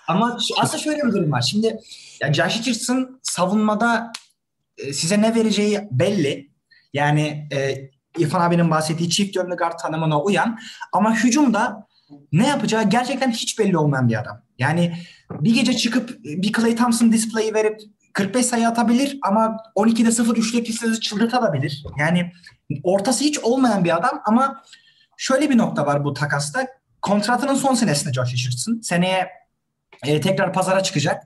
ama 0.08 0.38
aslında 0.62 0.84
şöyle 0.84 1.04
bir 1.04 1.12
durum 1.12 1.32
var. 1.32 1.42
Şimdi 1.42 1.80
ya 2.22 2.34
Josh 2.34 2.58
Richardson 2.58 3.20
savunmada 3.24 4.12
e, 4.78 4.94
size 4.94 5.22
ne 5.22 5.36
vereceği 5.36 5.88
belli. 5.92 6.50
Yani 6.94 7.48
e, 7.52 7.76
İrfan 8.18 8.42
abinin 8.42 8.72
bahsettiği 8.72 9.10
çift 9.10 9.36
yönlü 9.36 9.56
guard 9.56 9.80
tanımına 9.80 10.22
uyan 10.22 10.60
ama 10.92 11.16
hücumda 11.16 11.88
ne 12.32 12.48
yapacağı 12.48 12.90
gerçekten 12.90 13.32
hiç 13.32 13.60
belli 13.60 13.78
olmayan 13.78 14.10
bir 14.10 14.20
adam. 14.20 14.42
Yani 14.58 14.98
bir 15.32 15.56
gece 15.56 15.74
çıkıp 15.74 16.24
bir 16.24 16.52
Klay 16.52 16.76
Thompson 16.76 17.12
display'i 17.12 17.54
verip 17.54 17.82
45 18.20 18.46
sayı 18.46 18.68
atabilir 18.68 19.18
ama 19.22 19.58
12'de 19.76 20.12
0 20.12 20.38
üçlük 20.38 20.70
listesi 20.70 21.00
çıldırtabilir. 21.00 21.84
Yani 22.00 22.32
ortası 22.84 23.24
hiç 23.24 23.40
olmayan 23.40 23.84
bir 23.84 23.98
adam 23.98 24.22
ama 24.26 24.64
şöyle 25.18 25.50
bir 25.50 25.58
nokta 25.58 25.86
var 25.86 26.04
bu 26.04 26.14
takasta. 26.14 26.68
Kontratının 27.02 27.56
son 27.56 27.76
senesinde 27.76 28.14
Josh 28.14 28.34
Richardson. 28.34 28.80
Seneye 28.82 29.30
e, 30.06 30.22
tekrar 30.22 30.54
pazara 30.54 30.84
çıkacak. 30.84 31.24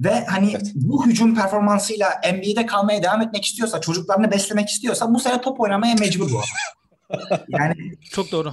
Ve 0.00 0.24
hani 0.24 0.50
Evet. 0.50 0.72
bu 0.74 1.06
hücum 1.06 1.34
performansıyla 1.34 2.20
NBA'de 2.32 2.66
kalmaya 2.66 3.02
devam 3.02 3.22
etmek 3.22 3.44
istiyorsa, 3.44 3.80
çocuklarını 3.80 4.30
beslemek 4.30 4.68
istiyorsa 4.68 5.14
bu 5.14 5.20
sene 5.20 5.40
top 5.40 5.60
oynamaya 5.60 5.94
mecbur 5.94 6.30
bu 6.32 6.38
adam. 6.38 7.40
yani 7.48 7.74
Çok 8.10 8.32
doğru. 8.32 8.52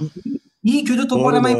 iyi 0.64 0.84
kötü 0.84 1.08
top 1.08 1.24
oynamaya 1.26 1.56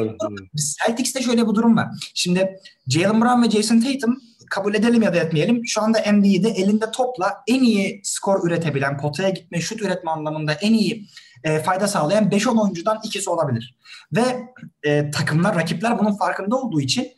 Celtics'te 0.86 1.22
şöyle 1.22 1.48
bir 1.48 1.54
durum 1.54 1.76
var. 1.76 1.88
Şimdi 2.14 2.60
Jalen 2.88 3.20
Brown 3.20 3.42
ve 3.42 3.50
Jason 3.50 3.80
Tatum 3.80 4.20
kabul 4.50 4.74
edelim 4.74 5.02
ya 5.02 5.14
da 5.14 5.16
etmeyelim. 5.16 5.66
Şu 5.66 5.82
anda 5.82 5.98
NBA'de 6.12 6.48
elinde 6.48 6.90
topla 6.90 7.42
en 7.46 7.62
iyi 7.62 8.00
skor 8.04 8.48
üretebilen, 8.48 8.98
potaya 8.98 9.28
gitme, 9.30 9.60
şut 9.60 9.82
üretme 9.82 10.10
anlamında 10.10 10.52
en 10.52 10.72
iyi 10.72 11.08
e, 11.44 11.58
fayda 11.58 11.88
sağlayan 11.88 12.28
5-10 12.28 12.62
oyuncudan 12.62 13.00
ikisi 13.04 13.30
olabilir. 13.30 13.76
Ve 14.12 14.24
e, 14.82 15.10
takımlar, 15.10 15.56
rakipler 15.56 15.98
bunun 15.98 16.16
farkında 16.16 16.56
olduğu 16.56 16.80
için 16.80 17.08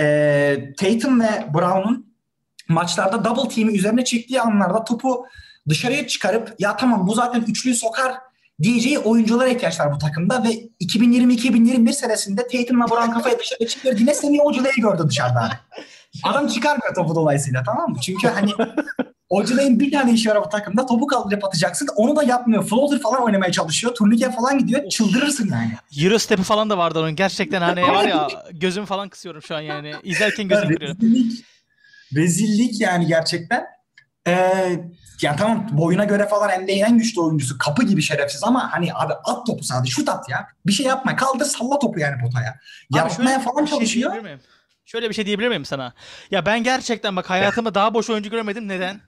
e, 0.00 0.74
Tatum 0.78 1.20
ve 1.20 1.46
Brown'un 1.54 2.14
maçlarda 2.68 3.24
double 3.24 3.54
team'i 3.54 3.76
üzerine 3.76 4.04
çektiği 4.04 4.40
anlarda 4.40 4.84
topu 4.84 5.26
dışarıya 5.68 6.06
çıkarıp 6.06 6.54
ya 6.58 6.76
tamam 6.76 7.06
bu 7.06 7.14
zaten 7.14 7.40
üçlüyü 7.40 7.76
sokar 7.76 8.14
diyeceği 8.62 8.98
oyunculara 8.98 9.48
ihtiyaç 9.48 9.80
var 9.80 9.94
bu 9.94 9.98
takımda 9.98 10.44
ve 10.44 10.48
2020-2021 10.80 11.92
senesinde 11.92 12.42
Tatum'la 12.42 12.90
Brown 12.90 13.10
kafaya 13.10 13.38
dışarı 13.38 13.66
çıkardı. 13.68 14.14
Semi 14.14 14.42
Oculay'ı 14.42 14.74
gördü 14.76 15.02
dışarıda. 15.08 15.50
Adam 16.24 16.48
çıkarmıyor 16.48 16.94
topu 16.94 17.14
dolayısıyla 17.14 17.62
tamam 17.62 17.90
mı? 17.90 17.96
Çünkü 18.02 18.28
hani 18.28 18.50
Oculay'ın 19.30 19.80
bir 19.80 19.92
tane 19.92 20.12
işi 20.12 20.30
var 20.30 20.44
bu 20.44 20.48
takımda. 20.48 20.86
Topu 20.86 21.06
kaldırıp 21.06 21.44
atacaksın. 21.44 21.88
Onu 21.96 22.16
da 22.16 22.22
yapmıyor. 22.22 22.64
Floater 22.68 23.00
falan 23.00 23.22
oynamaya 23.22 23.52
çalışıyor. 23.52 23.94
Turnike 23.94 24.30
falan 24.30 24.58
gidiyor. 24.58 24.88
Çıldırırsın 24.88 25.50
yani. 25.52 25.72
Eurostep'i 26.04 26.42
falan 26.42 26.70
da 26.70 26.78
vardı 26.78 27.00
onun. 27.00 27.16
Gerçekten 27.16 27.62
hani 27.62 27.82
var 27.82 28.04
ya 28.04 28.28
gözüm 28.52 28.84
falan 28.84 29.08
kısıyorum 29.08 29.42
şu 29.42 29.56
an 29.56 29.60
yani. 29.60 29.92
İzlerken 30.02 30.48
gözüm 30.48 30.68
kırıyor. 30.68 30.94
Rezillik. 30.94 31.44
Rezillik 32.14 32.80
yani 32.80 33.06
gerçekten. 33.06 33.66
Ee, 34.26 34.80
yani 35.22 35.36
tamam 35.38 35.66
boyuna 35.72 36.04
göre 36.04 36.28
falan 36.28 36.48
NBA'nin 36.48 36.68
en 36.68 36.98
güçlü 36.98 37.20
oyuncusu. 37.20 37.58
Kapı 37.58 37.84
gibi 37.84 38.02
şerefsiz 38.02 38.44
ama 38.44 38.72
hani 38.72 38.94
abi 38.94 39.12
at 39.24 39.46
topu 39.46 39.64
sadece 39.64 39.90
şut 39.90 40.08
at 40.08 40.28
ya. 40.28 40.46
Bir 40.66 40.72
şey 40.72 40.86
yapma. 40.86 41.16
Kaldır 41.16 41.44
salla 41.44 41.78
topu 41.78 42.00
yani 42.00 42.22
potaya. 42.22 42.58
Yapmaya 42.94 43.40
falan 43.40 43.64
şey 43.64 43.78
çalışıyor. 43.78 44.22
miyim? 44.22 44.40
Şöyle 44.90 45.08
bir 45.08 45.14
şey 45.14 45.26
diyebilir 45.26 45.48
miyim 45.48 45.64
sana? 45.64 45.92
Ya 46.30 46.46
ben 46.46 46.62
gerçekten 46.62 47.16
bak 47.16 47.30
hayatımda 47.30 47.74
daha 47.74 47.94
boş 47.94 48.10
oyuncu 48.10 48.30
göremedim. 48.30 48.68
Neden? 48.68 49.00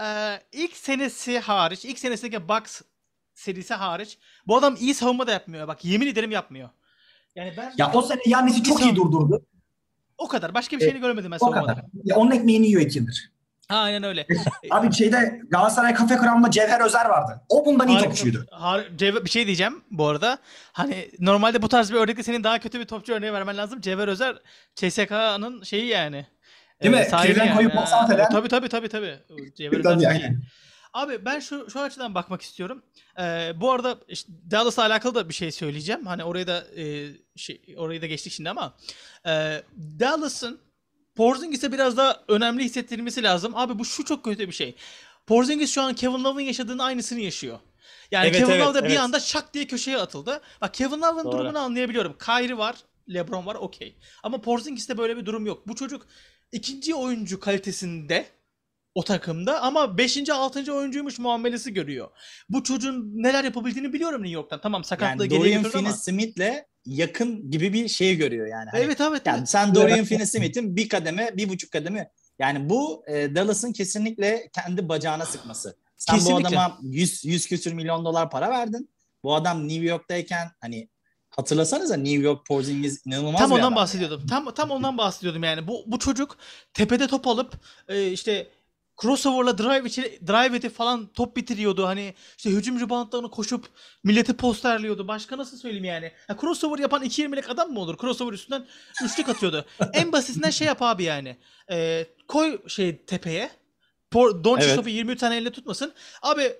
Ee, 0.00 0.40
ilk 0.52 0.76
senesi 0.76 1.38
hariç, 1.38 1.84
ilk 1.84 1.98
senesindeki 1.98 2.48
Bucks 2.48 2.82
serisi 3.34 3.74
hariç 3.74 4.18
bu 4.46 4.56
adam 4.56 4.76
iyi 4.80 4.94
savunma 4.94 5.26
da 5.26 5.32
yapmıyor. 5.32 5.68
Bak 5.68 5.84
yemin 5.84 6.06
ederim 6.06 6.30
yapmıyor. 6.30 6.68
Yani 7.34 7.54
ben 7.56 7.72
Ya 7.78 7.92
o 7.92 8.02
sene 8.02 8.20
Yannis'i 8.26 8.62
çok 8.62 8.80
iyi 8.82 8.96
durdurdu. 8.96 9.46
o 10.18 10.28
kadar. 10.28 10.54
Başka 10.54 10.76
bir 10.76 10.80
şeyini 10.82 11.00
göremedim 11.00 11.30
ben 11.30 11.36
O 11.36 11.38
savunmada. 11.38 11.66
kadar. 11.66 11.84
Ya 12.04 12.16
onun 12.16 12.30
ekmeğini 12.30 12.66
yiyor 12.66 12.82
iki 12.82 12.98
yıldır. 12.98 13.30
Aynen 13.68 14.02
öyle. 14.02 14.26
Abi 14.70 14.92
şeyde 14.94 15.40
Galatasaray 15.50 15.94
Kafe 15.94 16.16
Kram'da 16.16 16.50
Cevher 16.50 16.80
Özer 16.80 17.04
vardı. 17.06 17.40
O 17.48 17.66
bundan 17.66 17.88
iyi 17.88 17.98
Harika- 17.98 18.04
topçuydu. 18.04 18.46
har- 18.50 18.96
Cevher- 18.96 19.24
bir 19.24 19.30
şey 19.30 19.46
diyeceğim 19.46 19.84
bu 19.90 20.06
arada. 20.06 20.38
Hani 20.72 21.10
normalde 21.18 21.62
bu 21.62 21.68
tarz 21.68 21.90
bir 21.92 21.96
örnekte 21.96 22.22
senin 22.22 22.44
daha 22.44 22.58
kötü 22.58 22.80
bir 22.80 22.84
topçu 22.84 23.12
örneği 23.12 23.32
vermen 23.32 23.56
lazım. 23.56 23.80
Cevher 23.80 24.08
Özer 24.08 24.36
CSK'nın 24.74 25.62
şeyi 25.62 25.86
yani. 25.86 26.26
Değil 26.82 26.94
mi? 26.94 27.06
sahibi 27.10 27.34
Kirden 27.34 27.56
koyup 27.56 27.72
Ha, 27.72 27.76
maksat 27.80 28.10
eden. 28.10 28.30
Tabii 28.30 28.48
tabii 28.48 28.68
tabii 28.68 28.88
tabii. 28.88 29.18
Cevher 29.56 29.78
Özer 29.78 29.82
Tabii, 29.82 30.02
çok 30.04 30.12
iyi. 30.12 30.22
aynen. 30.22 30.42
Abi 30.92 31.24
ben 31.24 31.40
şu 31.40 31.70
şu 31.70 31.80
açıdan 31.80 32.14
bakmak 32.14 32.42
istiyorum. 32.42 32.82
Ee, 33.20 33.52
bu 33.56 33.72
arada 33.72 33.98
işte 34.08 34.32
Dallas'la 34.50 34.82
alakalı 34.82 35.14
da 35.14 35.28
bir 35.28 35.34
şey 35.34 35.52
söyleyeceğim. 35.52 36.06
Hani 36.06 36.24
orayı 36.24 36.46
da 36.46 36.64
e, 36.76 37.06
şey 37.36 37.74
orayı 37.78 38.02
da 38.02 38.06
geçtik 38.06 38.32
şimdi 38.32 38.50
ama 38.50 38.74
e, 39.26 39.62
Dallas'ın 40.00 40.60
Porzingis'e 41.16 41.72
biraz 41.72 41.96
daha 41.96 42.24
önemli 42.28 42.64
hissettirilmesi 42.64 43.22
lazım. 43.22 43.52
Abi 43.56 43.78
bu 43.78 43.84
şu 43.84 44.04
çok 44.04 44.24
kötü 44.24 44.48
bir 44.48 44.52
şey. 44.52 44.76
Porzingis 45.26 45.70
şu 45.72 45.82
an 45.82 45.94
Kevin 45.94 46.24
Love'ın 46.24 46.46
yaşadığının 46.46 46.78
aynısını 46.78 47.20
yaşıyor. 47.20 47.58
Yani 48.10 48.26
Evet, 48.26 48.38
Kevin 48.38 48.50
evet, 48.50 48.66
Love 48.66 48.74
da 48.74 48.84
bir 48.84 48.88
evet. 48.88 49.00
anda 49.00 49.20
şak 49.20 49.54
diye 49.54 49.66
köşeye 49.66 49.98
atıldı. 49.98 50.40
Bak 50.60 50.74
Kevin 50.74 51.02
Love'ın 51.02 51.32
durumunu 51.32 51.58
anlayabiliyorum. 51.58 52.18
Kyrie 52.18 52.58
var, 52.58 52.76
LeBron 53.14 53.46
var 53.46 53.54
okey. 53.54 53.96
Ama 54.22 54.40
Porzingis'te 54.40 54.98
böyle 54.98 55.16
bir 55.16 55.26
durum 55.26 55.46
yok. 55.46 55.68
Bu 55.68 55.74
çocuk 55.74 56.06
ikinci 56.52 56.94
oyuncu 56.94 57.40
kalitesinde 57.40 58.26
o 58.94 59.04
takımda 59.04 59.62
ama 59.62 59.98
5. 59.98 60.30
6. 60.30 60.72
oyuncuymuş 60.72 61.18
muamelesi 61.18 61.72
görüyor. 61.72 62.08
Bu 62.48 62.62
çocuğun 62.62 63.12
neler 63.14 63.44
yapabildiğini 63.44 63.92
biliyorum 63.92 64.22
New 64.22 64.34
York'tan. 64.34 64.60
Tamam 64.60 64.84
sakatlığı 64.84 65.22
Yani 65.22 65.28
geriye 65.28 65.64
Dorian. 65.64 65.70
Finney-Smith'le 65.70 66.64
yakın 66.86 67.50
gibi 67.50 67.72
bir 67.72 67.88
şey 67.88 68.16
görüyor 68.16 68.46
yani. 68.46 68.70
Hani 68.70 68.84
Evet 68.84 69.00
evet. 69.00 69.22
Yani 69.24 69.38
evet. 69.38 69.48
sen 69.48 69.74
Dorian 69.74 70.04
Finney-Smith'in 70.04 70.76
bir 70.76 70.88
kademe, 70.88 71.36
bir 71.36 71.48
buçuk 71.48 71.70
kademe. 71.70 72.10
Yani 72.38 72.70
bu 72.70 73.04
e, 73.06 73.34
Dallas'ın 73.34 73.72
kesinlikle 73.72 74.48
kendi 74.52 74.88
bacağına 74.88 75.26
sıkması. 75.26 75.76
Sen 75.96 76.14
Kesinlikle. 76.14 76.44
bu 76.44 76.48
adama 76.48 76.78
100, 76.82 77.24
100 77.24 77.46
küsür 77.46 77.72
milyon 77.72 78.04
dolar 78.04 78.30
para 78.30 78.50
verdin. 78.50 78.90
Bu 79.22 79.34
adam 79.34 79.68
New 79.68 79.84
York'tayken 79.84 80.50
hani 80.60 80.88
hatırlasanıza 81.30 81.96
New 81.96 82.22
York 82.22 82.46
Porzingis 82.46 83.06
inanılmaz 83.06 83.40
Tam 83.40 83.52
ondan 83.52 83.76
bahsediyordum. 83.76 84.26
Tam 84.26 84.54
tam 84.54 84.70
ondan 84.70 84.98
bahsediyordum 84.98 85.44
yani. 85.44 85.68
Bu 85.68 85.84
bu 85.86 85.98
çocuk 85.98 86.36
tepede 86.74 87.06
top 87.06 87.26
alıp 87.26 87.60
e, 87.88 88.10
işte 88.10 88.48
crossover'la 89.02 89.58
drive 89.58 89.88
içi 89.88 90.02
drive 90.26 90.56
edip 90.56 90.74
falan 90.74 91.06
top 91.06 91.36
bitiriyordu. 91.36 91.86
Hani 91.86 92.14
işte 92.38 92.50
hücum 92.50 92.80
reboundlarını 92.80 93.30
koşup 93.30 93.68
milleti 94.04 94.36
posterliyordu. 94.36 95.08
Başka 95.08 95.36
nasıl 95.38 95.56
söyleyeyim 95.56 95.84
yani? 95.84 96.12
Ha, 96.28 96.36
crossover 96.40 96.78
yapan 96.78 97.02
2.20'lik 97.04 97.50
adam 97.50 97.72
mı 97.72 97.80
olur? 97.80 97.98
Crossover 98.00 98.32
üstünden 98.32 98.66
üçlük 99.04 99.28
atıyordu. 99.28 99.66
en 99.92 100.12
basitinden 100.12 100.50
şey 100.50 100.66
yap 100.66 100.82
abi 100.82 101.04
yani. 101.04 101.36
E, 101.70 102.06
koy 102.28 102.58
şey 102.68 103.04
tepeye. 103.04 103.50
Por, 104.10 104.44
Doncic 104.44 104.66
Evet. 104.66 104.76
topu 104.76 104.88
23 104.88 105.20
tane 105.20 105.36
elle 105.36 105.52
tutmasın. 105.52 105.92
Abi 106.22 106.52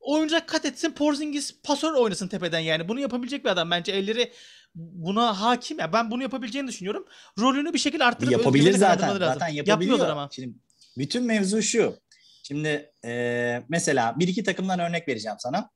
oyuncak 0.00 0.48
kat 0.48 0.64
etsin 0.64 0.90
Porzingis 0.92 1.54
pasör 1.62 1.92
oynasın 1.92 2.28
tepeden 2.28 2.60
yani. 2.60 2.88
Bunu 2.88 3.00
yapabilecek 3.00 3.44
bir 3.44 3.50
adam. 3.50 3.70
Bence 3.70 3.92
elleri 3.92 4.32
buna 4.74 5.40
hakim. 5.40 5.78
Ya 5.78 5.92
ben 5.92 6.10
bunu 6.10 6.22
yapabileceğini 6.22 6.68
düşünüyorum. 6.68 7.06
Rolünü 7.38 7.72
bir 7.72 7.78
şekilde 7.78 8.04
arttırıp 8.04 8.32
yapabilir 8.32 8.72
zaten. 8.72 9.08
lazım. 9.08 9.18
Zaten 9.18 9.48
yapabiliyor. 9.48 9.66
Yapmıyorlar 9.66 10.08
ama. 10.08 10.28
Şimdi 10.32 10.54
bütün 10.98 11.24
mevzu 11.24 11.62
şu. 11.62 11.98
Şimdi 12.42 12.92
e, 13.04 13.62
mesela 13.68 14.18
bir 14.18 14.28
iki 14.28 14.44
takımdan 14.44 14.78
örnek 14.78 15.08
vereceğim 15.08 15.36
sana. 15.40 15.70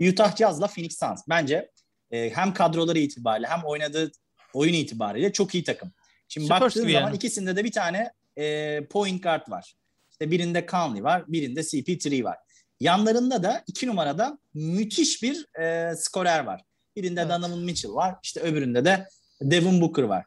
Utah 0.00 0.36
Jazz'la 0.36 0.66
Phoenix 0.66 0.98
Suns. 0.98 1.20
Bence 1.28 1.70
e, 2.10 2.30
hem 2.30 2.54
kadroları 2.54 2.98
itibariyle 2.98 3.46
hem 3.46 3.64
oynadığı 3.64 4.12
oyun 4.54 4.74
itibariyle 4.74 5.32
çok 5.32 5.54
iyi 5.54 5.64
takım. 5.64 5.92
Şimdi 6.28 6.46
Spurs 6.46 6.60
baktığın 6.60 6.80
zaman 6.80 6.92
yani. 6.92 7.16
ikisinde 7.16 7.56
de 7.56 7.64
bir 7.64 7.72
tane 7.72 8.12
e, 8.36 8.80
point 8.90 9.22
guard 9.22 9.50
var. 9.50 9.74
İşte 10.10 10.30
birinde 10.30 10.66
Conley 10.70 11.04
var, 11.04 11.24
birinde 11.28 11.60
CP3 11.60 12.24
var. 12.24 12.36
Yanlarında 12.80 13.42
da 13.42 13.64
iki 13.66 13.86
numarada 13.86 14.38
müthiş 14.54 15.22
bir 15.22 15.60
e, 15.60 15.96
skorer 15.96 16.44
var. 16.44 16.62
Birinde 16.96 17.20
Evet. 17.20 17.30
Donovan 17.30 17.58
Mitchell 17.58 17.92
var, 17.92 18.14
işte 18.22 18.40
öbüründe 18.40 18.84
de 18.84 19.08
Devin 19.42 19.80
Booker 19.80 20.02
var. 20.02 20.24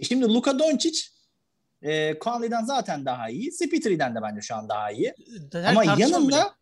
E 0.00 0.04
şimdi 0.04 0.24
Luka 0.24 0.58
Doncic 0.58 1.08
e, 1.82 2.18
Conley'den 2.20 2.64
zaten 2.64 3.04
daha 3.04 3.28
iyi, 3.28 3.50
CP3'den 3.50 4.14
de 4.14 4.22
bence 4.22 4.40
şu 4.40 4.54
an 4.54 4.68
daha 4.68 4.90
iyi. 4.90 5.14
Her 5.52 5.64
Ama 5.64 5.84
yanında 5.84 6.54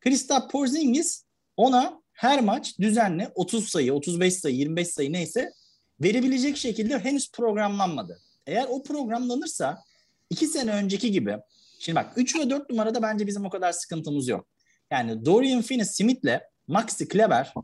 Kristaps 0.00 0.52
Porzingis 0.52 1.24
ona 1.56 2.02
her 2.12 2.40
maç 2.40 2.78
düzenli 2.78 3.28
30 3.34 3.68
sayı, 3.68 3.94
35 3.94 4.34
sayı, 4.34 4.56
25 4.56 4.88
sayı 4.88 5.12
neyse 5.12 5.52
verebilecek 6.00 6.56
şekilde 6.56 6.98
henüz 6.98 7.32
programlanmadı. 7.32 8.20
Eğer 8.46 8.66
o 8.68 8.82
programlanırsa 8.82 9.82
iki 10.30 10.46
sene 10.46 10.70
önceki 10.70 11.10
gibi 11.10 11.36
şimdi 11.78 11.96
bak 11.96 12.12
3 12.16 12.36
ve 12.36 12.50
4 12.50 12.70
numarada 12.70 13.02
bence 13.02 13.26
bizim 13.26 13.44
o 13.44 13.50
kadar 13.50 13.72
sıkıntımız 13.72 14.28
yok. 14.28 14.46
Yani 14.90 15.24
Dorian 15.24 15.62
Finney-Smith'le 15.62 16.40
Maxi 16.68 17.08
Kleber 17.08 17.54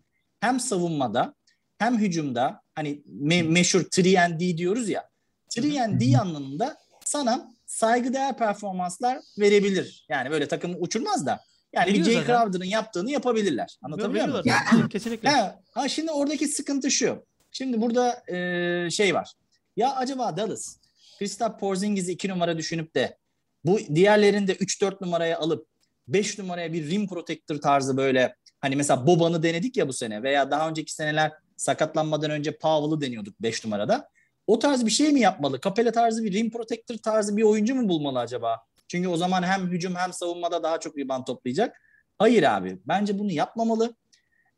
hem 0.40 0.61
savunmada 0.61 1.35
hem 1.79 1.98
hücumda 1.98 2.62
hani 2.75 3.03
me- 3.22 3.48
meşhur 3.48 3.81
3 3.81 4.59
diyoruz 4.59 4.88
ya 4.88 5.09
3 5.57 5.77
anlamında 6.20 6.77
sana 7.05 7.53
saygıdeğer 7.67 8.37
performanslar 8.37 9.19
verebilir. 9.38 10.07
Yani 10.09 10.31
böyle 10.31 10.49
takımı 10.49 10.77
uçurmaz 10.79 11.27
da 11.27 11.41
yani 11.73 11.87
bir 11.87 11.93
Veriyor 11.93 12.07
Jay 12.07 12.15
zaten. 12.15 12.27
Crowder'ın 12.27 12.65
yaptığını 12.71 13.11
yapabilirler. 13.11 13.79
Anlatabiliyor 13.83 14.29
muyum? 14.29 14.45
Veriyorlar. 14.45 14.91
Kesinlikle. 14.91 15.29
Ha, 15.29 15.61
ha, 15.75 15.88
şimdi 15.88 16.11
oradaki 16.11 16.49
sıkıntı 16.49 16.91
şu. 16.91 17.27
Şimdi 17.53 17.81
burada 17.81 18.23
e, 18.33 18.91
şey 18.91 19.15
var. 19.15 19.33
Ya 19.77 19.95
acaba 19.95 20.37
Dallas 20.37 20.77
Kristaps 21.19 21.61
Porzingis'i 21.61 22.12
2 22.12 22.29
numara 22.29 22.59
düşünüp 22.59 22.95
de 22.95 23.19
bu 23.65 23.79
diğerlerini 23.95 24.47
de 24.47 24.55
3-4 24.55 25.05
numaraya 25.05 25.38
alıp 25.38 25.67
5 26.09 26.38
numaraya 26.38 26.73
bir 26.73 26.91
rim 26.91 27.09
protector 27.09 27.57
tarzı 27.57 27.97
böyle 27.97 28.37
hani 28.61 28.77
mesela 28.77 29.07
Boban'ı 29.07 29.43
denedik 29.43 29.77
ya 29.77 29.88
bu 29.88 29.93
sene 29.93 30.23
veya 30.23 30.51
daha 30.51 30.69
önceki 30.69 30.93
seneler 30.93 31.33
sakatlanmadan 31.57 32.31
önce 32.31 32.59
Powell'ı 32.59 33.01
deniyorduk 33.01 33.43
5 33.43 33.65
numarada. 33.65 34.09
O 34.53 34.59
tarz 34.59 34.87
bir 34.87 34.91
şey 34.91 35.12
mi 35.12 35.21
yapmalı? 35.21 35.61
Capella 35.61 35.93
tarzı 35.93 36.25
bir 36.25 36.33
rim 36.33 36.51
protector 36.51 36.95
tarzı 36.95 37.37
bir 37.37 37.43
oyuncu 37.43 37.75
mu 37.75 37.88
bulmalı 37.88 38.19
acaba? 38.19 38.61
Çünkü 38.88 39.09
o 39.09 39.17
zaman 39.17 39.43
hem 39.43 39.67
hücum 39.67 39.95
hem 39.95 40.12
savunmada 40.12 40.62
daha 40.62 40.81
çok 40.81 40.99
rebound 40.99 41.25
toplayacak. 41.25 41.81
Hayır 42.19 42.43
abi. 42.43 42.79
Bence 42.88 43.19
bunu 43.19 43.33
yapmamalı. 43.33 43.97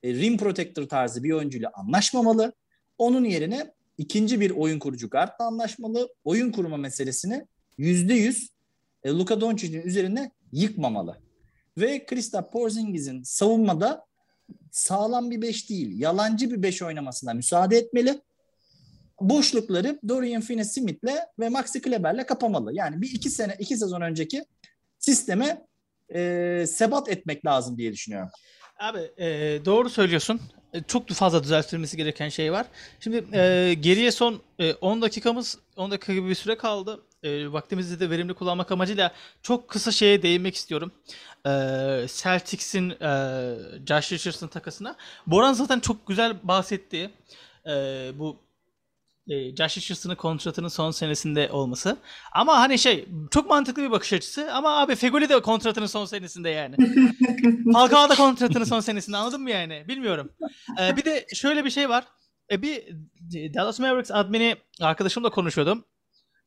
E, 0.03 0.15
rim 0.15 0.39
protector 0.39 0.89
tarzı 0.89 1.25
bir 1.25 1.33
oyuncuyla 1.33 1.71
anlaşmamalı. 1.75 2.53
Onun 2.99 3.25
yerine 3.25 3.75
ikinci 3.99 4.41
bir 4.41 4.51
oyun 4.51 4.79
kurucu 4.79 5.11
guardla 5.11 5.45
anlaşmalı. 5.45 6.09
Oyun 6.25 6.53
kurma 6.53 6.77
meselesini 6.77 7.47
yüzde 7.79 8.15
yüz 8.15 8.51
e, 9.05 9.11
Luka 9.11 9.41
Doncic'in 9.41 9.83
üzerine 9.83 10.31
yıkmamalı. 10.53 11.19
Ve 11.79 12.07
Kristaps 12.07 12.53
Porzingis'in 12.53 13.23
savunmada 13.23 14.07
sağlam 14.71 15.31
bir 15.31 15.43
beş 15.43 15.71
değil, 15.71 16.01
yalancı 16.01 16.51
bir 16.51 16.63
beş 16.63 16.83
oynamasına 16.83 17.35
müsaade 17.35 17.77
etmeli. 17.77 18.21
Boşlukları 19.21 19.99
Dorian 20.09 20.43
Finney-Smith'le 20.43 21.17
ve 21.39 21.49
Maxi 21.49 21.83
Kleber'le 21.83 22.27
kapamalı. 22.27 22.71
Yani 22.75 23.03
bir 23.03 23.11
iki 23.15 23.31
sene, 23.31 23.57
iki 23.59 23.77
sezon 23.77 24.01
önceki 24.01 24.45
sisteme 24.99 25.67
e, 26.15 26.65
sebat 26.69 27.09
etmek 27.09 27.47
lazım 27.47 27.79
diye 27.79 27.93
düşünüyorum. 27.93 28.29
Abi 28.79 28.99
e, 29.19 29.27
doğru 29.65 29.91
söylüyorsun. 29.91 30.41
E, 30.73 30.83
Çok 30.83 31.09
fazla 31.09 31.45
düzeltilmesi 31.45 31.97
gereken 31.97 32.29
şey 32.29 32.53
var. 32.53 32.67
Şimdi 33.01 33.25
e, 33.37 33.75
geriye 33.81 34.13
son 34.13 34.41
e, 34.59 34.73
10 34.73 35.03
dakikamız 35.03 35.59
10 35.77 35.91
dakika 35.91 36.15
gibi 36.15 36.29
bir 36.29 36.35
süre 36.35 36.57
kaldı. 36.57 37.01
E, 37.23 37.53
vaktimizi 37.53 38.01
de 38.01 38.11
verimli 38.11 38.35
kullanmak 38.35 38.73
amacıyla 38.73 39.13
çok 39.43 39.69
kısa 39.69 39.91
şeye 39.93 40.23
değinmek 40.23 40.55
istiyorum. 40.55 40.93
E, 41.47 41.51
Celtics'in 42.09 42.91
e, 42.91 43.07
Josh 43.89 44.13
Richardson 44.13 44.49
takasına. 44.49 44.97
Boran 45.27 45.53
zaten 45.53 45.81
çok 45.81 46.07
güzel 46.07 46.37
bahsetti. 46.43 47.11
E, 47.67 47.71
bu 48.19 48.37
e, 49.29 49.57
Josh 49.57 49.77
Richardson'ın 49.77 50.15
kontratının 50.15 50.69
son 50.69 50.91
senesinde 50.91 51.51
olması. 51.53 51.97
Ama 52.33 52.59
hani 52.59 52.79
şey 52.79 53.09
çok 53.31 53.51
mantıklı 53.51 53.83
bir 53.83 53.91
bakış 53.91 54.13
açısı 54.13 54.53
ama 54.53 54.81
abi 54.81 54.95
Fegoli 54.95 55.29
de 55.29 55.43
kontratının 55.43 55.87
son 55.87 56.05
senesinde 56.05 56.51
yani. 56.51 56.77
Falcao 57.73 58.09
da 58.09 58.15
kontratının 58.15 58.65
son 58.65 58.81
senesinde 58.81 59.17
anladın 59.17 59.43
mı 59.43 59.51
yani? 59.51 59.85
Bilmiyorum. 59.89 60.33
Ee, 60.81 60.97
bir 60.97 61.05
de 61.05 61.27
şöyle 61.35 61.65
bir 61.65 61.71
şey 61.71 61.89
var. 61.89 62.05
Ee, 62.51 62.63
bir 62.63 62.83
Dallas 63.55 63.81
Mavericks 63.81 64.11
admini 64.11 64.57
arkadaşımla 64.81 65.31
konuşuyordum. 65.31 65.85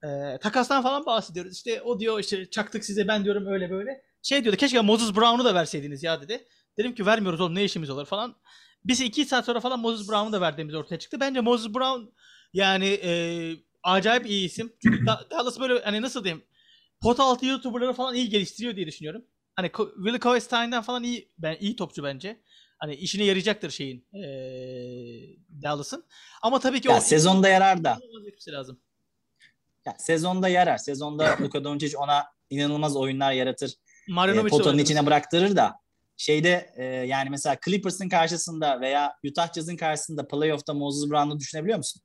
Ee, 0.04 0.38
takastan 0.42 0.84
falan 0.84 1.06
bahsediyoruz. 1.06 1.54
İşte 1.54 1.82
o 1.82 2.00
diyor 2.00 2.20
işte 2.20 2.50
çaktık 2.50 2.86
size 2.86 3.08
ben 3.08 3.24
diyorum 3.24 3.48
öyle 3.48 3.70
böyle. 3.70 4.02
Şey 4.24 4.44
diyordu 4.44 4.58
keşke 4.58 4.82
Moses 4.82 5.16
Brown'u 5.16 5.46
da 5.46 5.56
verseydiniz 5.56 6.04
ya 6.04 6.22
dedi. 6.22 6.48
Dedim 6.78 6.96
ki 6.96 7.06
vermiyoruz 7.06 7.42
oğlum 7.42 7.56
ne 7.56 7.64
işimiz 7.64 7.90
olur 7.90 8.06
falan. 8.06 8.36
Biz 8.86 9.02
iki 9.02 9.26
saat 9.26 9.46
sonra 9.46 9.60
falan 9.60 9.80
Moses 9.80 10.10
Brown'u 10.10 10.32
da 10.32 10.42
verdiğimiz 10.42 10.76
ortaya 10.76 11.00
çıktı. 11.00 11.20
Bence 11.20 11.42
Moses 11.42 11.74
Brown 11.74 12.02
yani 12.54 12.86
e, 13.04 13.12
acayip 13.84 14.26
iyi 14.26 14.46
isim. 14.46 14.74
Çünkü 14.84 15.06
Da- 15.06 15.28
Dallas 15.32 15.60
böyle 15.60 15.84
hani 15.84 16.02
nasıl 16.02 16.24
diyeyim 16.24 16.44
pot 17.02 17.20
altı 17.20 17.46
YouTuber'ları 17.46 17.94
falan 17.94 18.16
iyi 18.16 18.30
geliştiriyor 18.30 18.76
diye 18.76 18.88
düşünüyorum. 18.88 19.26
Hani 19.56 19.72
Willie 19.96 20.20
Cauley-Stein'den 20.20 20.82
falan 20.82 21.04
iyi 21.04 21.32
ben 21.38 21.58
iyi 21.60 21.76
topçu 21.76 22.04
bence. 22.04 22.42
Hani 22.78 22.96
işine 22.96 23.24
yarayacaktır 23.24 23.70
şeyin 23.70 24.06
eee 24.14 25.36
Dallas'ın. 25.64 26.06
Ama 26.42 26.60
tabii 26.60 26.82
ki 26.82 26.88
Ya 26.90 26.98
o 26.98 27.00
sezonda 27.02 27.50
yarar 27.50 27.84
da. 27.84 27.98
lazım. 28.48 28.80
Ya 29.86 29.96
sezonda 30.00 30.50
yarar. 30.50 30.78
Sezonda 30.78 31.38
Luka 31.42 31.64
Doncic 31.64 31.98
ona 31.98 32.26
inanılmaz 32.50 32.96
oyunlar 32.96 33.32
yaratır. 33.32 33.70
E, 33.70 34.12
Marjanovic 34.12 34.46
de 34.46 34.50
potanın 34.50 34.78
içine 34.78 35.06
bıraktırır 35.06 35.56
da 35.56 35.74
şeyde 36.18 36.74
e, 36.78 36.84
yani 36.86 37.30
mesela 37.30 37.58
Clippers'ın 37.66 38.10
karşısında 38.10 38.82
veya 38.82 39.14
Utah 39.30 39.54
Jazz'ın 39.54 39.78
karşısında 39.78 40.28
playoff'ta 40.28 40.74
Moses 40.74 41.10
Brown'u 41.10 41.40
düşünebiliyor 41.40 41.78
musun? 41.78 42.02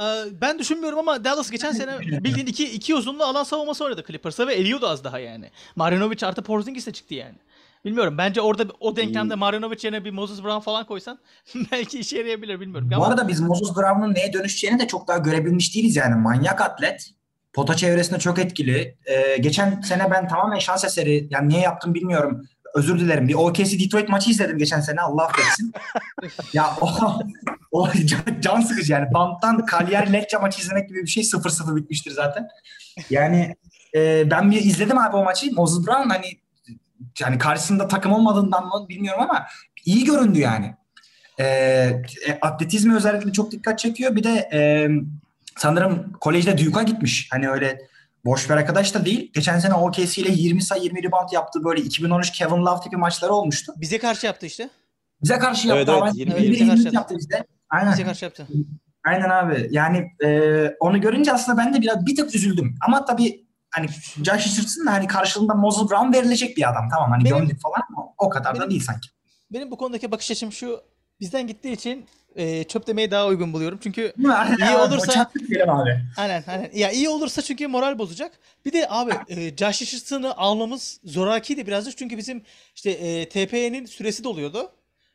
Eee, 0.00 0.24
ben 0.40 0.58
düşünmüyorum 0.58 0.98
ama 0.98 1.24
Dallas 1.24 1.50
geçen 1.50 1.72
sene 1.72 2.00
bildiğin 2.00 2.46
iki, 2.46 2.72
iki 2.72 2.94
uzunlu 2.94 3.24
alan 3.24 3.44
savunması 3.44 3.84
oynadı 3.84 4.04
Clippers'a 4.06 4.46
ve 4.46 4.54
eliyordu 4.54 4.86
az 4.88 5.04
daha 5.04 5.18
yani. 5.18 5.50
Marjanovic 5.76 6.26
artı 6.26 6.42
Porzingis 6.42 6.86
de 6.86 6.92
çıktı 6.92 7.14
yani. 7.14 7.34
Bilmiyorum. 7.84 8.18
Bence 8.18 8.40
orada 8.40 8.64
o 8.80 8.96
denklemde 8.96 9.34
İyi. 9.34 9.36
Marjanovic 9.36 9.78
yerine 9.82 10.04
bir 10.04 10.10
Moses 10.10 10.42
Brown 10.42 10.60
falan 10.60 10.86
koysan 10.86 11.18
belki 11.72 11.98
işe 11.98 12.18
yarayabilir 12.18 12.60
bilmiyorum. 12.60 12.90
Bu 12.90 12.96
Ama 12.96 13.06
arada 13.06 13.28
biz 13.28 13.40
Moses 13.40 13.76
Brown'un 13.76 14.14
neye 14.14 14.32
dönüşeceğini 14.32 14.78
de 14.78 14.86
çok 14.86 15.08
daha 15.08 15.18
görebilmiş 15.18 15.74
değiliz 15.74 15.96
yani. 15.96 16.14
Manyak 16.14 16.60
atlet. 16.60 17.10
Pota 17.52 17.74
çevresinde 17.76 18.18
çok 18.18 18.38
etkili. 18.38 18.96
Ee, 19.06 19.36
geçen 19.36 19.80
sene 19.80 20.10
ben 20.10 20.28
tamamen 20.28 20.58
şans 20.58 20.84
eseri 20.84 21.26
yani 21.30 21.48
niye 21.48 21.60
yaptım 21.60 21.94
bilmiyorum. 21.94 22.48
Özür 22.76 23.00
dilerim. 23.00 23.28
Bir 23.28 23.34
OKC 23.34 23.78
Detroit 23.78 24.08
maçı 24.08 24.30
izledim 24.30 24.58
geçen 24.58 24.80
sene. 24.80 25.00
Allah 25.00 25.26
affetsin. 25.26 25.72
ya 26.52 26.76
o, 26.80 26.88
o 27.72 27.88
can, 27.92 28.40
can 28.40 28.60
sıkıcı 28.60 28.92
yani. 28.92 29.14
Banttan 29.14 29.66
Cagliari 29.70 30.12
Lecce 30.12 30.38
maçı 30.38 30.60
izlemek 30.60 30.88
gibi 30.88 31.02
bir 31.02 31.06
şey 31.06 31.22
0-0 31.22 31.76
bitmiştir 31.76 32.10
zaten. 32.10 32.48
Yani 33.10 33.56
e, 33.94 34.30
ben 34.30 34.50
bir 34.50 34.64
izledim 34.64 34.98
abi 34.98 35.16
o 35.16 35.24
maçı. 35.24 35.54
Moses 35.54 35.86
Brown 35.86 36.08
hani 36.08 36.26
yani 37.20 37.38
karşısında 37.38 37.88
takım 37.88 38.12
olmadığından 38.12 38.66
mı 38.66 38.86
bilmiyorum 38.88 39.22
ama 39.22 39.46
iyi 39.84 40.04
göründü 40.04 40.38
yani. 40.38 40.74
Ee, 41.38 41.44
e, 42.26 42.38
atletizmi 42.40 42.96
özellikle 42.96 43.32
çok 43.32 43.52
dikkat 43.52 43.78
çekiyor. 43.78 44.16
Bir 44.16 44.24
de 44.24 44.48
e, 44.52 44.88
sanırım 45.56 46.12
kolejde 46.12 46.58
Duke'a 46.58 46.82
gitmiş. 46.82 47.28
Hani 47.30 47.50
öyle 47.50 47.78
boş 48.26 48.50
bir 48.50 48.54
arkadaş 48.54 48.94
da 48.94 49.04
değil. 49.04 49.30
Geçen 49.34 49.58
sene 49.58 49.74
OKC 49.74 50.22
ile 50.22 50.30
20 50.32 50.62
sayı 50.62 50.82
20 50.82 51.02
rebound 51.02 51.28
yaptı. 51.32 51.64
Böyle 51.64 51.80
2013 51.82 52.30
Kevin 52.30 52.56
Love 52.66 52.80
tipi 52.80 52.96
maçları 52.96 53.32
olmuştu. 53.32 53.72
bize 53.76 53.98
karşı 53.98 54.26
yaptı 54.26 54.46
işte. 54.46 54.70
Bize 55.22 55.38
karşı 55.38 55.68
yaptı. 55.68 55.78
Evet, 55.78 55.88
evet, 55.88 56.02
ama 56.02 56.10
20 56.14 56.32
21 56.42 56.50
bize 56.52 56.66
karşı 56.66 56.78
23 56.78 56.94
yaptı 56.94 57.14
bize. 57.18 57.44
Aynen. 57.70 57.92
Bize 57.92 58.04
karşı 58.04 58.24
yaptı. 58.24 58.46
Aynen 59.06 59.30
abi. 59.30 59.68
Yani 59.70 60.06
e, 60.24 60.68
onu 60.80 61.00
görünce 61.00 61.32
aslında 61.32 61.58
ben 61.58 61.74
de 61.74 61.80
biraz 61.80 62.06
bir 62.06 62.16
tık 62.16 62.34
üzüldüm. 62.34 62.74
Ama 62.86 63.04
tabii 63.04 63.46
hani 63.70 63.86
Josh 64.16 64.46
Richardson 64.46 64.86
da 64.86 64.92
hani 64.92 65.06
karşılığında 65.06 65.54
Moses 65.54 65.90
Brown 65.90 66.12
verilecek 66.12 66.56
bir 66.56 66.70
adam. 66.70 66.88
Tamam 66.94 67.10
hani 67.10 67.24
Benim- 67.24 67.36
gömdük 67.38 67.62
falan 67.62 67.82
ama 67.96 68.08
o 68.18 68.28
kadar 68.28 68.54
Benim- 68.54 68.66
da 68.66 68.70
değil 68.70 68.82
sanki. 68.82 69.08
Benim 69.52 69.70
bu 69.70 69.76
konudaki 69.76 70.10
bakış 70.10 70.30
açım 70.30 70.52
şu. 70.52 70.80
Bizden 71.20 71.46
gittiği 71.46 71.72
için 71.72 72.06
e, 72.36 72.64
çöp 72.64 72.86
demeyi 72.86 73.10
daha 73.10 73.26
uygun 73.26 73.52
buluyorum. 73.52 73.78
Çünkü? 73.82 74.12
İyi 74.58 74.76
olursa- 74.76 75.30
abi. 75.68 76.00
Aynen 76.16 76.44
aynen. 76.46 76.70
Ya 76.74 76.90
iyi 76.90 77.08
olursa 77.08 77.42
çünkü 77.42 77.66
moral 77.66 77.98
bozacak. 77.98 78.32
Bir 78.64 78.72
de 78.72 78.86
abi 78.90 79.12
e, 79.28 79.56
Josh 79.56 79.82
Richardson'ı 79.82 80.36
almamız 80.36 81.00
zorakiydi 81.04 81.66
birazcık 81.66 81.96
çünkü 81.98 82.16
bizim 82.16 82.42
işte 82.74 82.90
e, 82.90 83.28
TP'nin 83.28 83.86
süresi 83.86 84.24
doluyordu. 84.24 84.70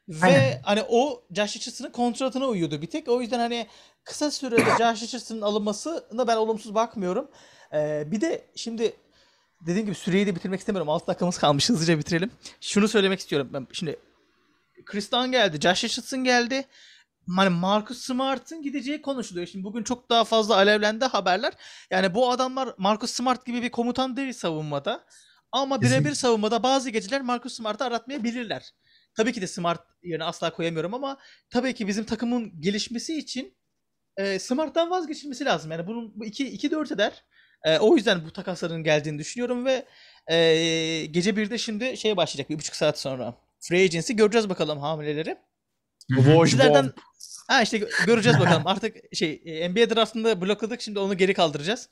Ve 0.09 0.25
Aynen. 0.25 0.59
hani 0.63 0.83
o 0.89 1.23
Josh 1.35 1.55
Richardson'ın 1.55 1.91
kontratına 1.91 2.45
uyuyordu 2.45 2.81
bir 2.81 2.87
tek. 2.87 3.07
O 3.07 3.21
yüzden 3.21 3.39
hani 3.39 3.67
kısa 4.03 4.31
sürede 4.31 4.61
Josh 4.79 5.03
Richardson'ın 5.03 5.41
alınmasına 5.41 6.27
ben 6.27 6.37
olumsuz 6.37 6.75
bakmıyorum. 6.75 7.27
E, 7.73 8.03
bir 8.11 8.21
de 8.21 8.45
şimdi 8.55 8.93
dediğim 9.61 9.85
gibi 9.85 9.95
süreyi 9.95 10.27
de 10.27 10.35
bitirmek 10.35 10.59
istemiyorum. 10.59 10.89
6 10.89 11.07
dakikamız 11.07 11.37
kalmış 11.37 11.69
hızlıca 11.69 11.99
bitirelim. 11.99 12.31
Şunu 12.61 12.87
söylemek 12.87 13.19
istiyorum 13.19 13.49
ben 13.53 13.67
şimdi 13.71 13.95
Chris 14.85 15.11
Dunn 15.11 15.31
geldi. 15.31 15.59
Josh 15.61 15.83
Richardson 15.83 16.23
geldi. 16.23 16.65
Hani 17.35 17.49
Marcus 17.49 17.97
Smart'ın 17.97 18.61
gideceği 18.61 19.01
konuşuluyor. 19.01 19.47
Şimdi 19.47 19.63
bugün 19.63 19.83
çok 19.83 20.09
daha 20.09 20.23
fazla 20.23 20.55
alevlendi 20.55 21.05
haberler. 21.05 21.53
Yani 21.91 22.15
bu 22.15 22.31
adamlar 22.31 22.73
Marcus 22.77 23.11
Smart 23.11 23.45
gibi 23.45 23.61
bir 23.61 23.69
komutan 23.69 24.17
değil 24.17 24.33
savunmada. 24.33 25.05
Ama 25.51 25.81
birebir 25.81 26.13
savunmada 26.13 26.63
bazı 26.63 26.89
geceler 26.89 27.21
Marcus 27.21 27.53
Smart'ı 27.53 27.83
aratmayabilirler. 27.83 28.71
Tabii 29.15 29.33
ki 29.33 29.41
de 29.41 29.47
Smart 29.47 29.81
yerine 30.03 30.23
asla 30.23 30.53
koyamıyorum 30.53 30.93
ama 30.93 31.17
tabii 31.49 31.73
ki 31.73 31.87
bizim 31.87 32.03
takımın 32.03 32.61
gelişmesi 32.61 33.17
için 33.17 33.57
e, 34.17 34.39
Smart'tan 34.39 34.89
vazgeçilmesi 34.89 35.45
lazım. 35.45 35.71
Yani 35.71 35.87
bunun 35.87 36.19
bu 36.19 36.25
2 36.25 36.47
2 36.47 36.71
4 36.71 36.91
eder. 36.91 37.23
E, 37.63 37.77
o 37.77 37.95
yüzden 37.95 38.25
bu 38.25 38.33
takasların 38.33 38.83
geldiğini 38.83 39.19
düşünüyorum 39.19 39.65
ve 39.65 39.85
e, 40.27 41.05
gece 41.05 41.31
1'de 41.31 41.57
şimdi 41.57 41.97
şey 41.97 42.17
başlayacak 42.17 42.49
bir 42.49 42.59
buçuk 42.59 42.75
saat 42.75 42.99
sonra. 42.99 43.35
Free 43.61 43.83
Agency 43.83 44.13
göreceğiz 44.13 44.49
bakalım 44.49 44.79
hamileleri. 44.79 45.37
Sizlerden 46.51 46.93
ha 47.47 47.61
işte 47.61 47.77
gö- 47.77 48.05
göreceğiz 48.05 48.39
bakalım. 48.39 48.67
Artık 48.67 48.95
şey 49.15 49.41
e, 49.45 49.69
NBA 49.69 49.95
draftında 49.95 50.41
blokladık 50.41 50.81
şimdi 50.81 50.99
onu 50.99 51.17
geri 51.17 51.33
kaldıracağız. 51.33 51.89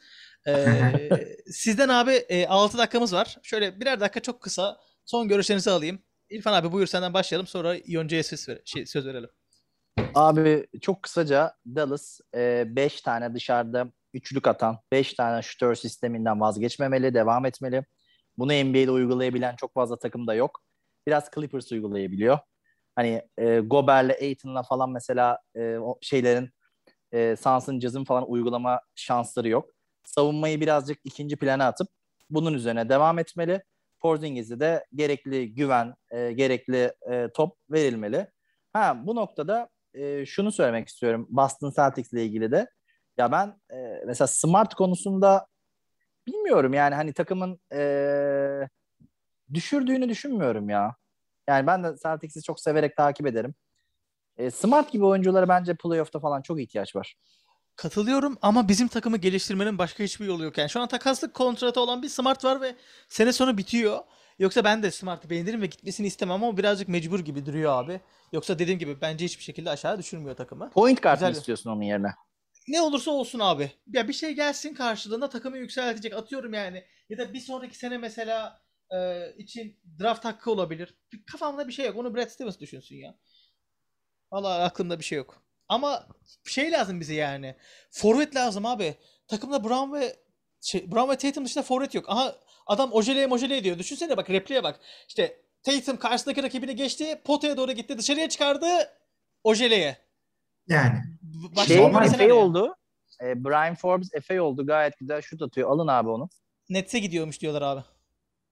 Ee, 0.48 1.10
sizden 1.52 1.90
abi 1.90 2.12
e, 2.12 2.48
6 2.48 2.78
dakikamız 2.78 3.14
var. 3.14 3.38
Şöyle 3.44 3.80
birer 3.80 4.00
dakika 4.00 4.20
çok 4.20 4.42
kısa 4.42 4.78
son 5.06 5.28
görüşlerinizi 5.28 5.72
alayım. 5.72 6.00
İrfan 6.30 6.54
abi 6.54 6.72
buyur 6.72 6.88
senden 6.88 7.14
başlayalım 7.14 7.48
sonra 7.48 7.76
Yonca'ya 7.86 8.24
söz, 8.24 8.50
ver- 8.50 8.62
şey, 8.66 8.86
söz 8.86 9.06
verelim. 9.06 9.30
Abi 10.16 10.68
çok 10.82 11.04
kısaca 11.04 11.54
Dallas 11.66 12.20
5 12.36 13.02
tane 13.02 13.34
dışarıda 13.34 13.92
üçlük 14.14 14.48
atan 14.48 14.78
5 14.92 15.14
tane 15.14 15.42
şutör 15.42 15.76
sisteminden 15.76 16.40
vazgeçmemeli, 16.40 17.14
devam 17.14 17.46
etmeli. 17.46 17.86
Bunu 18.38 18.52
NBA'de 18.54 18.92
uygulayabilen 18.92 19.56
çok 19.56 19.74
fazla 19.74 20.00
takım 20.00 20.28
da 20.28 20.34
yok. 20.34 20.62
Biraz 21.08 21.30
Clippers 21.36 21.72
uygulayabiliyor. 21.72 22.40
Hani 22.96 23.22
e, 23.38 23.60
Gober'le 23.60 24.16
Aiton'la 24.22 24.64
falan 24.64 24.92
mesela 24.92 25.40
e, 25.56 25.78
o 25.78 25.98
şeylerin 26.02 26.50
e, 27.12 27.36
Suns'ın 27.36 27.80
Jazz'ın 27.80 28.04
falan 28.04 28.32
uygulama 28.32 28.82
şansları 28.96 29.50
yok. 29.50 29.70
Savunmayı 30.06 30.62
birazcık 30.62 31.00
ikinci 31.04 31.36
plana 31.36 31.68
atıp 31.68 31.88
bunun 32.30 32.54
üzerine 32.54 32.90
devam 32.90 33.20
etmeli. 33.20 33.64
Porzingis'e 34.00 34.60
de 34.60 34.86
gerekli 34.96 35.56
güven, 35.56 35.96
e, 36.12 36.32
gerekli 36.32 36.94
e, 37.12 37.30
top 37.34 37.58
verilmeli. 37.72 38.28
Ha 38.74 39.02
bu 39.06 39.16
noktada 39.16 39.70
e, 39.94 40.26
şunu 40.26 40.52
söylemek 40.52 40.88
istiyorum 40.88 41.28
Boston 41.30 41.74
Celtics 41.76 42.14
ile 42.14 42.26
ilgili 42.26 42.52
de. 42.52 42.68
Ya 43.18 43.32
ben 43.32 43.60
e, 43.74 44.04
mesela 44.06 44.28
Smart 44.28 44.74
konusunda 44.74 45.48
bilmiyorum 46.28 46.74
yani 46.74 46.96
hani 46.96 47.14
takımın 47.14 47.60
e, 47.74 47.80
düşürdüğünü 49.54 50.10
düşünmüyorum 50.10 50.70
ya. 50.70 50.96
Yani 51.48 51.68
ben 51.68 51.84
de 51.84 51.96
Celtics'i 52.04 52.44
çok 52.44 52.60
severek 52.60 52.98
takip 52.98 53.28
ederim. 53.28 53.56
E, 54.38 54.52
Smart 54.52 54.92
gibi 54.92 55.06
oyunculara 55.06 55.50
bence 55.50 55.76
playoff'ta 55.76 56.20
falan 56.20 56.42
çok 56.42 56.60
ihtiyaç 56.62 56.96
var. 56.96 57.16
Katılıyorum 57.76 58.38
ama 58.42 58.68
bizim 58.68 58.88
takımı 58.88 59.18
geliştirmenin 59.18 59.78
başka 59.78 60.04
hiçbir 60.04 60.26
yolu 60.26 60.44
yok. 60.44 60.58
Yani 60.58 60.70
şu 60.70 60.80
an 60.82 60.88
takaslık 60.88 61.34
kontratı 61.34 61.82
olan 61.82 62.02
bir 62.02 62.10
Smart 62.10 62.46
var 62.46 62.62
ve 62.62 62.76
sene 63.10 63.34
sonu 63.34 63.58
bitiyor. 63.58 64.00
Yoksa 64.40 64.64
ben 64.64 64.84
de 64.84 64.92
Smart'ı 64.92 65.30
beğenirim 65.30 65.62
ve 65.62 65.66
gitmesini 65.66 66.08
istemem 66.08 66.44
ama 66.44 66.58
birazcık 66.58 66.88
mecbur 66.88 67.20
gibi 67.20 67.46
duruyor 67.46 67.84
abi. 67.84 68.02
Yoksa 68.34 68.60
dediğim 68.60 68.80
gibi 68.80 69.02
bence 69.02 69.26
hiçbir 69.26 69.44
şekilde 69.44 69.70
aşağı 69.70 69.98
düşürmüyor 70.00 70.36
takımı. 70.36 70.70
Point 70.70 71.04
guard 71.04 71.16
Güzel. 71.20 71.32
istiyorsun 71.32 71.70
onun 71.70 71.82
yerine? 71.82 72.12
ne 72.68 72.82
olursa 72.82 73.12
olsun 73.12 73.40
abi. 73.40 73.72
Ya 73.88 74.08
bir 74.08 74.14
şey 74.14 74.34
gelsin 74.34 74.74
karşılığında 74.74 75.30
takımı 75.30 75.58
yükseltecek. 75.58 76.14
Atıyorum 76.14 76.54
yani. 76.54 76.84
Ya 77.10 77.18
da 77.18 77.34
bir 77.34 77.40
sonraki 77.40 77.78
sene 77.78 77.98
mesela 77.98 78.62
e, 78.92 79.30
için 79.38 79.80
draft 80.00 80.26
hakkı 80.26 80.52
olabilir. 80.52 80.96
Kafamda 81.32 81.68
bir 81.68 81.74
şey 81.74 81.86
yok. 81.86 81.96
Onu 81.98 82.16
Brad 82.16 82.28
Stevens 82.28 82.60
düşünsün 82.60 82.96
ya. 82.96 83.18
Vallahi 84.32 84.62
aklımda 84.62 85.00
bir 85.00 85.04
şey 85.04 85.18
yok. 85.18 85.44
Ama 85.68 86.08
şey 86.46 86.72
lazım 86.72 87.00
bize 87.00 87.14
yani. 87.14 87.56
Forvet 87.92 88.36
lazım 88.36 88.66
abi. 88.66 88.96
Takımda 89.28 89.64
Brown 89.64 89.94
ve 89.94 90.16
şey, 90.62 90.92
Brown 90.92 91.12
ve 91.12 91.18
Tatum 91.18 91.46
dışında 91.46 91.64
forvet 91.64 91.96
yok. 91.96 92.10
Aha 92.10 92.36
adam 92.66 92.92
ojeleye 92.92 93.28
mojeleye 93.28 93.64
diyor. 93.64 93.80
Düşünsene 93.80 94.18
bak 94.18 94.30
repliğe 94.30 94.64
bak. 94.64 94.80
İşte 95.08 95.42
Tatum 95.64 95.98
karşısındaki 95.98 96.44
rakibini 96.44 96.76
geçti. 96.76 97.22
Potaya 97.26 97.58
doğru 97.58 97.72
gitti. 97.72 97.98
Dışarıya 97.98 98.30
çıkardı. 98.30 98.66
Ojeleye. 99.44 99.98
Yani. 100.68 101.00
Başka 101.56 101.74
Şey 101.74 101.86
Efe 101.86 102.34
oldu. 102.34 102.76
E, 103.24 103.44
Brian 103.44 103.76
Forbes 103.76 104.14
Efe 104.14 104.42
oldu. 104.42 104.66
Gayet 104.66 104.98
güzel 104.98 105.22
şut 105.22 105.42
atıyor. 105.42 105.70
Alın 105.70 105.88
abi 105.88 106.10
onu. 106.10 106.30
Nets'e 106.70 107.00
gidiyormuş 107.00 107.42
diyorlar 107.42 107.62
abi. 107.62 107.82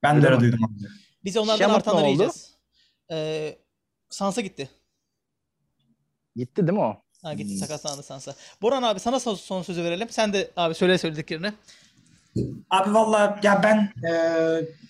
Ben 0.03 0.23
de 0.23 0.39
duydum. 0.39 0.59
abi. 0.63 0.87
Biz 1.23 1.37
onlardan 1.37 1.57
Şamut 1.65 1.77
artanları 1.77 2.05
yiyeceğiz. 2.05 2.51
Ee, 3.11 3.57
Sansa 4.09 4.41
gitti. 4.41 4.69
Gitti 6.35 6.67
değil 6.67 6.77
mi 6.77 6.83
o? 6.83 7.01
Ha 7.23 7.33
gitti 7.33 7.51
Hmm. 7.51 7.57
sakatlandı 7.57 8.03
Sansa. 8.03 8.35
Boran 8.61 8.83
abi 8.83 8.99
sana 8.99 9.19
son, 9.19 9.35
son 9.35 9.61
sözü 9.61 9.83
verelim. 9.83 10.07
Sen 10.09 10.33
de 10.33 10.51
abi 10.55 10.75
söyle 10.75 10.97
söylediklerini. 10.97 11.53
Abi 12.69 12.93
valla 12.93 13.39
ya 13.43 13.63
ben 13.63 13.93
e, 14.09 14.11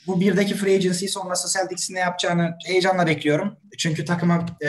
bu 0.07 0.19
birdeki 0.21 0.55
free 0.55 0.75
agency 0.75 1.05
sonrası 1.05 1.59
Celtics'in 1.59 1.95
ne 1.95 1.99
yapacağını 1.99 2.57
heyecanla 2.65 3.07
bekliyorum. 3.07 3.57
Çünkü 3.77 4.05
takıma 4.05 4.45
e, 4.61 4.67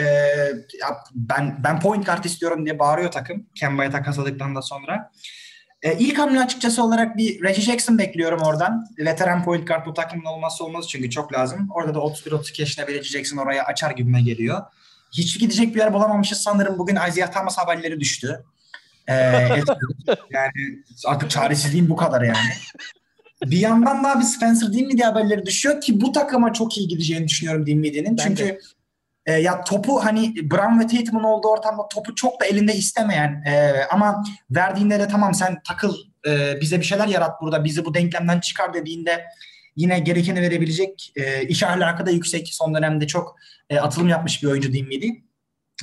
ya 0.81 0.97
ben 1.13 1.63
ben 1.63 1.79
point 1.79 2.05
guard 2.05 2.23
istiyorum 2.23 2.65
diye 2.65 2.79
bağırıyor 2.79 3.11
takım. 3.11 3.47
Kemba'ya 3.55 3.89
takasladıktan 3.91 4.55
da 4.55 4.61
sonra. 4.61 5.11
E, 5.83 5.97
ilk 5.97 6.17
hamle 6.19 6.39
açıkçası 6.39 6.83
olarak 6.83 7.17
bir 7.17 7.43
Reggie 7.43 7.61
Jackson 7.61 7.97
bekliyorum 7.97 8.41
oradan. 8.41 8.87
Veteran 8.97 9.43
point 9.43 9.67
guard 9.67 9.85
bu 9.85 9.93
takımın 9.93 10.25
olmazsa 10.25 10.63
olmazı 10.63 10.87
çünkü 10.87 11.09
çok 11.09 11.33
lazım. 11.33 11.69
Orada 11.73 11.95
da 11.95 11.99
31-32 11.99 12.61
yaşında 12.61 12.87
bir 12.87 12.93
Reggie 12.93 13.09
Jackson 13.09 13.37
oraya 13.37 13.63
açar 13.63 13.91
gibime 13.91 14.21
geliyor. 14.21 14.61
Hiç 15.11 15.39
gidecek 15.39 15.75
bir 15.75 15.79
yer 15.79 15.93
bulamamışız 15.93 16.37
sanırım. 16.37 16.79
Bugün 16.79 16.97
Isaiah 17.09 17.31
Thomas 17.31 17.57
haberleri 17.57 17.99
düştü. 17.99 18.43
E, 19.07 19.13
yani 20.31 20.83
artık 21.05 21.29
çaresizliğim 21.29 21.89
bu 21.89 21.95
kadar 21.95 22.21
yani. 22.21 22.53
Bir 23.45 23.57
yandan 23.57 24.03
da 24.03 24.11
abi 24.11 24.23
Spencer 24.23 24.73
Dinwiddie 24.73 25.05
haberleri 25.05 25.45
düşüyor 25.45 25.81
ki 25.81 26.01
bu 26.01 26.11
takıma 26.11 26.53
çok 26.53 26.77
iyi 26.77 26.87
gideceğini 26.87 27.27
düşünüyorum 27.27 27.65
Dinwiddie'nin. 27.65 28.15
Çünkü 28.15 28.43
de. 28.43 28.59
E, 29.29 29.31
ya 29.31 29.63
topu 29.63 30.05
hani 30.05 30.35
Brown 30.51 30.79
ve 30.79 30.87
Tatum'un 30.87 31.23
olduğu 31.23 31.47
ortamda 31.47 31.87
topu 31.87 32.15
çok 32.15 32.41
da 32.41 32.45
elinde 32.45 32.75
istemeyen 32.75 33.43
e, 33.45 33.83
ama 33.91 34.23
verdiğinde 34.51 34.99
de 34.99 35.07
tamam 35.07 35.33
sen 35.33 35.61
takıl 35.67 35.95
e, 36.27 36.61
bize 36.61 36.79
bir 36.79 36.85
şeyler 36.85 37.07
yarat 37.07 37.41
burada 37.41 37.63
bizi 37.63 37.85
bu 37.85 37.93
denklemden 37.93 38.39
çıkar 38.39 38.73
dediğinde 38.73 39.25
yine 39.75 39.99
gerekeni 39.99 40.41
verebilecek 40.41 41.13
e, 41.15 41.47
iş 41.47 41.63
ahlakı 41.63 42.05
da 42.05 42.11
yüksek. 42.11 42.49
Son 42.51 42.75
dönemde 42.75 43.07
çok 43.07 43.35
e, 43.69 43.79
atılım 43.79 44.09
yapmış 44.09 44.43
bir 44.43 44.47
oyuncu 44.47 44.73
Dinwiddie. 44.73 45.23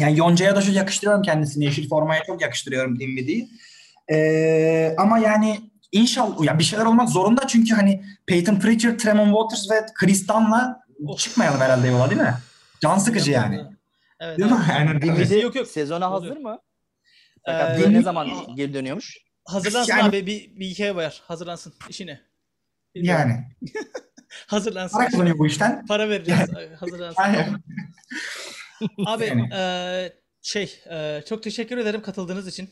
Yani 0.01 0.19
Yonca'ya 0.19 0.57
da 0.57 0.63
çok 0.63 0.75
yakıştırıyorum 0.75 1.23
kendisini. 1.23 1.65
Yeşil 1.65 1.89
formaya 1.89 2.23
çok 2.25 2.43
yakıştırıyorum 2.43 3.01
Dinwiddie'yi. 3.01 3.49
E, 4.11 4.95
ama 4.99 5.19
yani 5.19 5.61
İnşallah 5.93 6.45
ya 6.45 6.59
bir 6.59 6.65
şeyler 6.65 6.85
olmak 6.85 7.09
zorunda 7.09 7.47
çünkü 7.47 7.75
hani 7.75 8.05
Peyton 8.27 8.57
Pritchard, 8.57 8.99
Tremont 8.99 9.29
Waters 9.29 9.71
ve 9.71 9.87
Chris 9.95 10.29
Dunn'la 10.29 10.87
çıkmayalım 11.19 11.61
herhalde 11.61 11.89
yola 11.89 12.11
değil 12.11 12.21
mi? 12.21 12.35
Can 12.83 12.99
sıkıcı 12.99 13.31
yani. 13.31 13.65
Evet. 14.21 14.39
Değil 14.39 14.51
mi? 14.51 14.57
abi. 14.57 14.71
Yani 14.73 15.03
Dinwiddie 15.03 15.39
Yok, 15.41 15.55
yok. 15.55 15.67
sezona 15.69 16.13
Oluyor. 16.17 16.31
hazır 16.33 16.43
mı? 16.43 16.59
Ee, 17.47 17.93
ne 17.93 18.03
zaman 18.03 18.29
geri 18.57 18.75
dönüyormuş? 18.75 19.19
Hazırlansın 19.45 19.93
Yani- 19.93 20.03
abi 20.09 20.27
bir, 20.27 20.57
bir 20.61 20.67
hikaye 20.67 20.97
var. 20.97 21.23
Hazırlansın 21.27 21.75
işine. 21.89 22.21
Bilmiyorum. 22.95 23.21
yani. 23.31 23.45
Hazırlansın. 24.47 24.99
Para 24.99 25.09
kazanıyor 25.09 25.39
bu 25.39 25.47
işten. 25.47 25.87
Para 25.87 26.09
vereceğiz. 26.09 26.41
Hazırlansın. 26.81 27.23
Aynen. 27.23 27.63
Abi 29.07 29.25
Yani. 29.27 29.49
eee, 29.53 30.13
şey 30.43 30.79
eee, 30.87 31.25
çok 31.29 31.43
teşekkür 31.43 31.79
ederim 31.79 32.03
katıldığınız 32.03 32.47
için. 32.49 32.71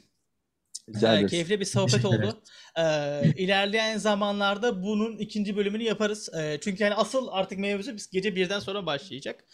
Rica 0.94 1.14
ederiz. 1.14 1.30
keyifli 1.30 1.60
bir 1.60 1.64
sohbet 1.64 2.04
oldu. 2.04 2.42
Eee 2.78 3.32
ilerleyen 3.36 3.98
zamanlarda 3.98 4.82
bunun 4.82 5.18
ikinci 5.18 5.56
bölümünü 5.56 5.82
yaparız. 5.82 6.28
Eee, 6.34 6.58
çünkü 6.64 6.82
yani 6.82 6.94
asıl 6.94 7.28
artık 7.30 7.58
mevzu 7.58 7.96
biz 7.96 8.10
gece 8.10 8.36
birden 8.36 8.60
sonra 8.60 8.86
başlayacak. 8.86 9.44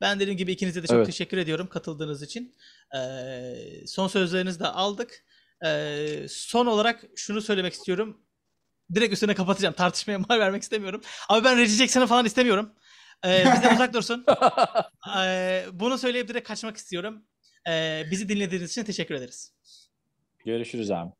Ben 0.00 0.20
dediğim 0.20 0.38
gibi 0.38 0.52
ikinize 0.52 0.82
de 0.82 0.86
çok 0.86 0.96
Evet. 0.96 1.06
teşekkür 1.06 1.38
ediyorum 1.38 1.68
katıldığınız 1.68 2.22
için. 2.22 2.54
Eee, 2.94 3.84
son 3.86 4.08
sözlerinizi 4.08 4.60
de 4.60 4.66
aldık. 4.66 5.24
Eee, 5.64 6.26
son 6.30 6.66
olarak 6.66 7.04
şunu 7.16 7.40
söylemek 7.42 7.72
istiyorum. 7.72 8.20
Direkt 8.94 9.12
üstüne 9.12 9.34
kapatacağım. 9.34 9.74
Tartışmaya 9.74 10.18
mal 10.28 10.38
vermek 10.40 10.62
istemiyorum. 10.62 11.00
Ama 11.28 11.44
ben 11.44 11.58
Reggie 11.58 11.76
Jackson'ı 11.76 12.06
falan 12.06 12.24
istemiyorum. 12.26 12.74
Eee 13.24 13.48
bizden 13.52 13.72
uzak 13.72 13.94
dursun. 13.94 14.30
Eee, 15.16 15.66
bunu 15.72 15.98
söyleyip 15.98 16.28
direkt 16.28 16.48
kaçmak 16.48 16.76
istiyorum. 16.76 17.24
Eee, 17.66 18.08
bizi 18.10 18.28
dinlediğiniz 18.28 18.70
için 18.70 18.84
teşekkür 18.84 19.14
ederiz. 19.14 19.54
Görüşürüz 20.44 20.90
abi. 20.90 21.12